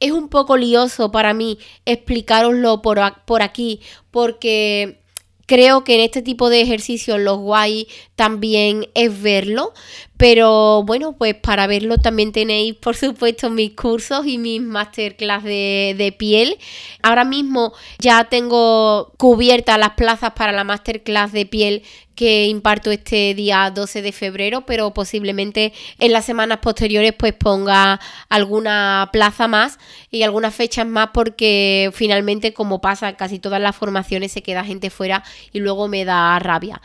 Es 0.00 0.12
un 0.12 0.28
poco 0.28 0.56
lioso 0.56 1.10
para 1.10 1.34
mí 1.34 1.58
explicaroslo 1.84 2.82
por, 2.82 3.00
por 3.24 3.42
aquí, 3.42 3.80
porque 4.10 5.00
creo 5.46 5.84
que 5.84 5.94
en 5.94 6.00
este 6.00 6.22
tipo 6.22 6.50
de 6.50 6.60
ejercicios 6.60 7.18
lo 7.20 7.38
guay 7.38 7.88
también 8.14 8.88
es 8.94 9.22
verlo, 9.22 9.72
pero 10.16 10.82
bueno, 10.84 11.12
pues 11.12 11.34
para 11.34 11.66
verlo 11.66 11.98
también 11.98 12.32
tenéis, 12.32 12.74
por 12.74 12.96
supuesto, 12.96 13.50
mis 13.50 13.72
cursos 13.72 14.26
y 14.26 14.38
mis 14.38 14.62
masterclass 14.62 15.44
de, 15.44 15.94
de 15.96 16.12
piel. 16.12 16.56
Ahora 17.02 17.24
mismo 17.24 17.72
ya 17.98 18.24
tengo 18.24 19.12
cubiertas 19.18 19.78
las 19.78 19.90
plazas 19.90 20.32
para 20.32 20.52
la 20.52 20.64
masterclass 20.64 21.32
de 21.32 21.46
piel 21.46 21.82
que 22.16 22.46
imparto 22.46 22.90
este 22.90 23.34
día 23.34 23.70
12 23.70 24.02
de 24.02 24.10
febrero, 24.10 24.62
pero 24.62 24.92
posiblemente 24.92 25.72
en 25.98 26.12
las 26.12 26.24
semanas 26.24 26.58
posteriores 26.58 27.12
pues 27.12 27.34
ponga 27.34 28.00
alguna 28.30 29.10
plaza 29.12 29.46
más 29.46 29.78
y 30.10 30.22
algunas 30.22 30.54
fechas 30.54 30.86
más 30.86 31.10
porque 31.12 31.90
finalmente 31.92 32.54
como 32.54 32.80
pasa 32.80 33.16
casi 33.16 33.38
todas 33.38 33.60
las 33.60 33.76
formaciones 33.76 34.32
se 34.32 34.42
queda 34.42 34.64
gente 34.64 34.88
fuera 34.88 35.22
y 35.52 35.60
luego 35.60 35.88
me 35.88 36.06
da 36.06 36.38
rabia. 36.38 36.80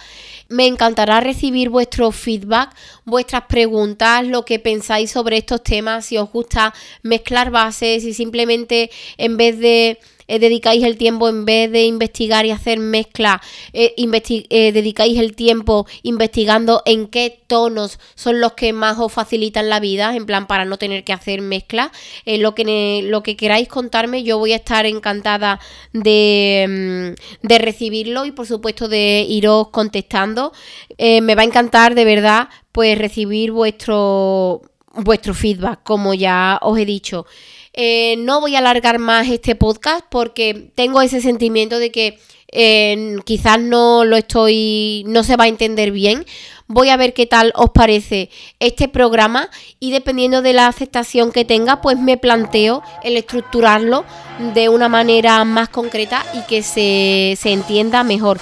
Me 0.50 0.68
encantará 0.68 1.22
recibir 1.22 1.70
vuestro 1.70 2.12
feedback, 2.12 2.76
vuestras 3.22 3.44
preguntas, 3.44 4.26
lo 4.26 4.46
que 4.46 4.58
pensáis 4.58 5.12
sobre 5.12 5.38
estos 5.38 5.62
temas, 5.62 6.08
si 6.08 6.18
os 6.18 6.32
gusta 6.32 6.74
mezclar 7.04 7.52
bases, 7.52 8.04
y 8.04 8.16
simplemente 8.16 8.90
en 9.18 9.38
vez 9.38 9.60
de 9.60 10.00
eh, 10.28 10.40
dedicáis 10.40 10.84
el 10.84 10.98
tiempo 10.98 11.30
en 11.30 11.46
vez 11.46 11.72
de 11.72 11.84
investigar 11.84 12.46
y 12.46 12.52
hacer 12.52 12.80
mezcla, 12.80 13.42
eh, 13.74 13.94
eh, 13.98 14.72
dedicáis 14.72 15.20
el 15.20 15.36
tiempo 15.36 15.86
investigando 16.04 16.82
en 16.86 17.08
qué 17.08 17.40
tonos 17.48 18.00
son 18.16 18.40
los 18.42 18.54
que 18.54 18.74
más 18.74 18.98
os 19.00 19.12
facilitan 19.12 19.70
la 19.70 19.80
vida, 19.80 20.16
en 20.16 20.26
plan 20.26 20.48
para 20.48 20.66
no 20.66 20.78
tener 20.78 21.04
que 21.04 21.14
hacer 21.14 21.42
mezcla. 21.42 21.92
lo, 22.26 22.56
que, 22.56 23.02
lo 23.04 23.24
que 23.24 23.36
queráis 23.36 23.68
contarme, 23.68 24.24
yo 24.24 24.38
voy 24.38 24.54
a 24.54 24.58
estar 24.58 24.86
encantada 24.86 25.60
de, 25.94 27.16
mm, 27.44 27.48
de 27.48 27.58
recibirlo 27.60 28.26
y 28.26 28.32
por 28.32 28.48
supuesto 28.48 28.88
de 28.88 29.26
iros 29.28 29.70
contestando. 29.70 30.52
me 30.98 31.36
va 31.36 31.42
a 31.42 31.46
encantar 31.46 31.96
de 31.96 32.06
verdad 32.06 32.50
pues 32.72 32.98
recibir 32.98 33.52
vuestro 33.52 34.62
vuestro 34.94 35.34
feedback, 35.34 35.82
como 35.84 36.14
ya 36.14 36.60
os 36.62 36.78
he 36.78 36.86
dicho. 36.86 37.26
Eh, 37.74 38.16
no 38.18 38.42
voy 38.42 38.56
a 38.56 38.60
alargar 38.60 39.00
más 39.00 39.30
este 39.30 39.56
podcast 39.56 40.06
porque 40.10 40.72
tengo 40.76 41.02
ese 41.02 41.22
sentimiento 41.22 41.80
de 41.80 41.92
que 41.92 42.20
eh, 42.52 43.18
quizás 43.26 43.60
no 43.60 44.04
lo 44.04 44.18
estoy, 44.18 45.04
no 45.08 45.24
se 45.24 45.36
va 45.36 45.46
a 45.46 45.48
entender 45.48 45.92
bien. 45.92 46.26
Voy 46.68 46.88
a 46.88 46.96
ver 46.96 47.14
qué 47.14 47.26
tal 47.26 47.52
os 47.56 47.72
parece 47.72 48.30
este 48.60 48.88
programa 48.88 49.50
y 49.82 49.92
dependiendo 49.92 50.42
de 50.42 50.54
la 50.54 50.68
aceptación 50.68 51.34
que 51.34 51.44
tenga, 51.44 51.82
pues 51.82 52.00
me 52.00 52.18
planteo 52.18 52.82
el 53.04 53.18
estructurarlo 53.18 54.06
de 54.54 54.70
una 54.70 54.88
manera 54.88 55.44
más 55.44 55.68
concreta 55.68 56.26
y 56.34 56.42
que 56.48 56.64
se, 56.64 57.38
se 57.42 57.52
entienda 57.52 58.06
mejor. 58.06 58.40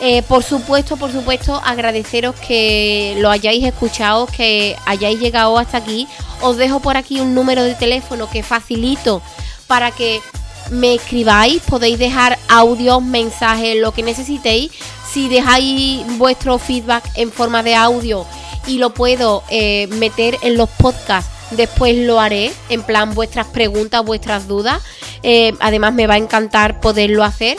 Eh, 0.00 0.22
por 0.22 0.44
supuesto, 0.44 0.96
por 0.96 1.10
supuesto, 1.10 1.60
agradeceros 1.64 2.36
que 2.36 3.16
lo 3.18 3.30
hayáis 3.30 3.64
escuchado, 3.64 4.26
que 4.26 4.76
hayáis 4.86 5.18
llegado 5.18 5.58
hasta 5.58 5.78
aquí. 5.78 6.06
Os 6.40 6.56
dejo 6.56 6.80
por 6.80 6.96
aquí 6.96 7.20
un 7.20 7.34
número 7.34 7.64
de 7.64 7.74
teléfono 7.74 8.28
que 8.30 8.42
facilito 8.42 9.22
para 9.66 9.90
que 9.90 10.20
me 10.70 10.94
escribáis. 10.94 11.60
Podéis 11.62 11.98
dejar 11.98 12.38
audios, 12.48 13.02
mensajes, 13.02 13.76
lo 13.76 13.92
que 13.92 14.02
necesitéis. 14.02 14.72
Si 15.10 15.28
dejáis 15.28 16.06
vuestro 16.18 16.58
feedback 16.58 17.04
en 17.16 17.30
forma 17.30 17.62
de 17.62 17.74
audio 17.74 18.24
y 18.66 18.78
lo 18.78 18.94
puedo 18.94 19.42
eh, 19.50 19.88
meter 19.88 20.38
en 20.42 20.56
los 20.56 20.70
podcasts, 20.70 21.30
después 21.50 21.94
lo 21.96 22.18
haré, 22.20 22.52
en 22.68 22.82
plan 22.82 23.14
vuestras 23.14 23.46
preguntas, 23.46 24.04
vuestras 24.04 24.48
dudas. 24.48 24.82
Eh, 25.22 25.54
además 25.60 25.94
me 25.94 26.06
va 26.06 26.14
a 26.14 26.18
encantar 26.18 26.80
poderlo 26.80 27.24
hacer. 27.24 27.58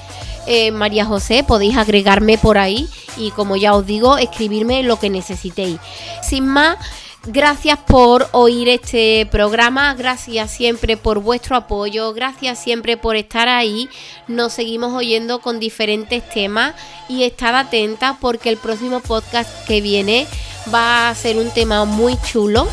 María 0.71 1.05
José, 1.05 1.43
podéis 1.43 1.75
agregarme 1.75 2.37
por 2.37 2.57
ahí 2.57 2.87
y 3.17 3.31
como 3.31 3.55
ya 3.55 3.75
os 3.75 3.85
digo, 3.85 4.17
escribirme 4.17 4.83
lo 4.83 4.99
que 4.99 5.09
necesitéis. 5.09 5.79
Sin 6.21 6.47
más, 6.47 6.77
Gracias 7.25 7.77
por 7.79 8.29
oír 8.31 8.69
este 8.69 9.27
programa, 9.29 9.93
gracias 9.95 10.49
siempre 10.49 10.95
por 10.95 11.19
vuestro 11.19 11.57
apoyo, 11.57 12.13
gracias 12.13 12.57
siempre 12.57 12.95
por 12.95 13.17
estar 13.17 13.49
ahí. 13.49 13.89
Nos 14.27 14.53
seguimos 14.53 14.93
oyendo 14.93 15.39
con 15.39 15.59
diferentes 15.59 16.27
temas 16.29 16.73
y 17.09 17.23
estad 17.23 17.55
atenta 17.55 18.17
porque 18.21 18.49
el 18.49 18.57
próximo 18.57 19.01
podcast 19.01 19.49
que 19.67 19.81
viene 19.81 20.25
va 20.73 21.09
a 21.09 21.15
ser 21.15 21.37
un 21.37 21.49
tema 21.49 21.83
muy 21.83 22.17
chulo 22.21 22.67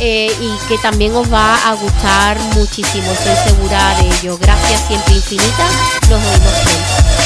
eh, 0.00 0.30
y 0.38 0.68
que 0.68 0.76
también 0.78 1.14
os 1.14 1.32
va 1.32 1.56
a 1.68 1.74
gustar 1.74 2.38
muchísimo, 2.54 3.10
estoy 3.10 3.36
segura 3.52 3.96
de 4.02 4.08
ello. 4.08 4.36
Gracias 4.38 4.86
siempre 4.86 5.14
infinita, 5.14 5.68
nos 6.10 6.20
vemos. 6.20 7.23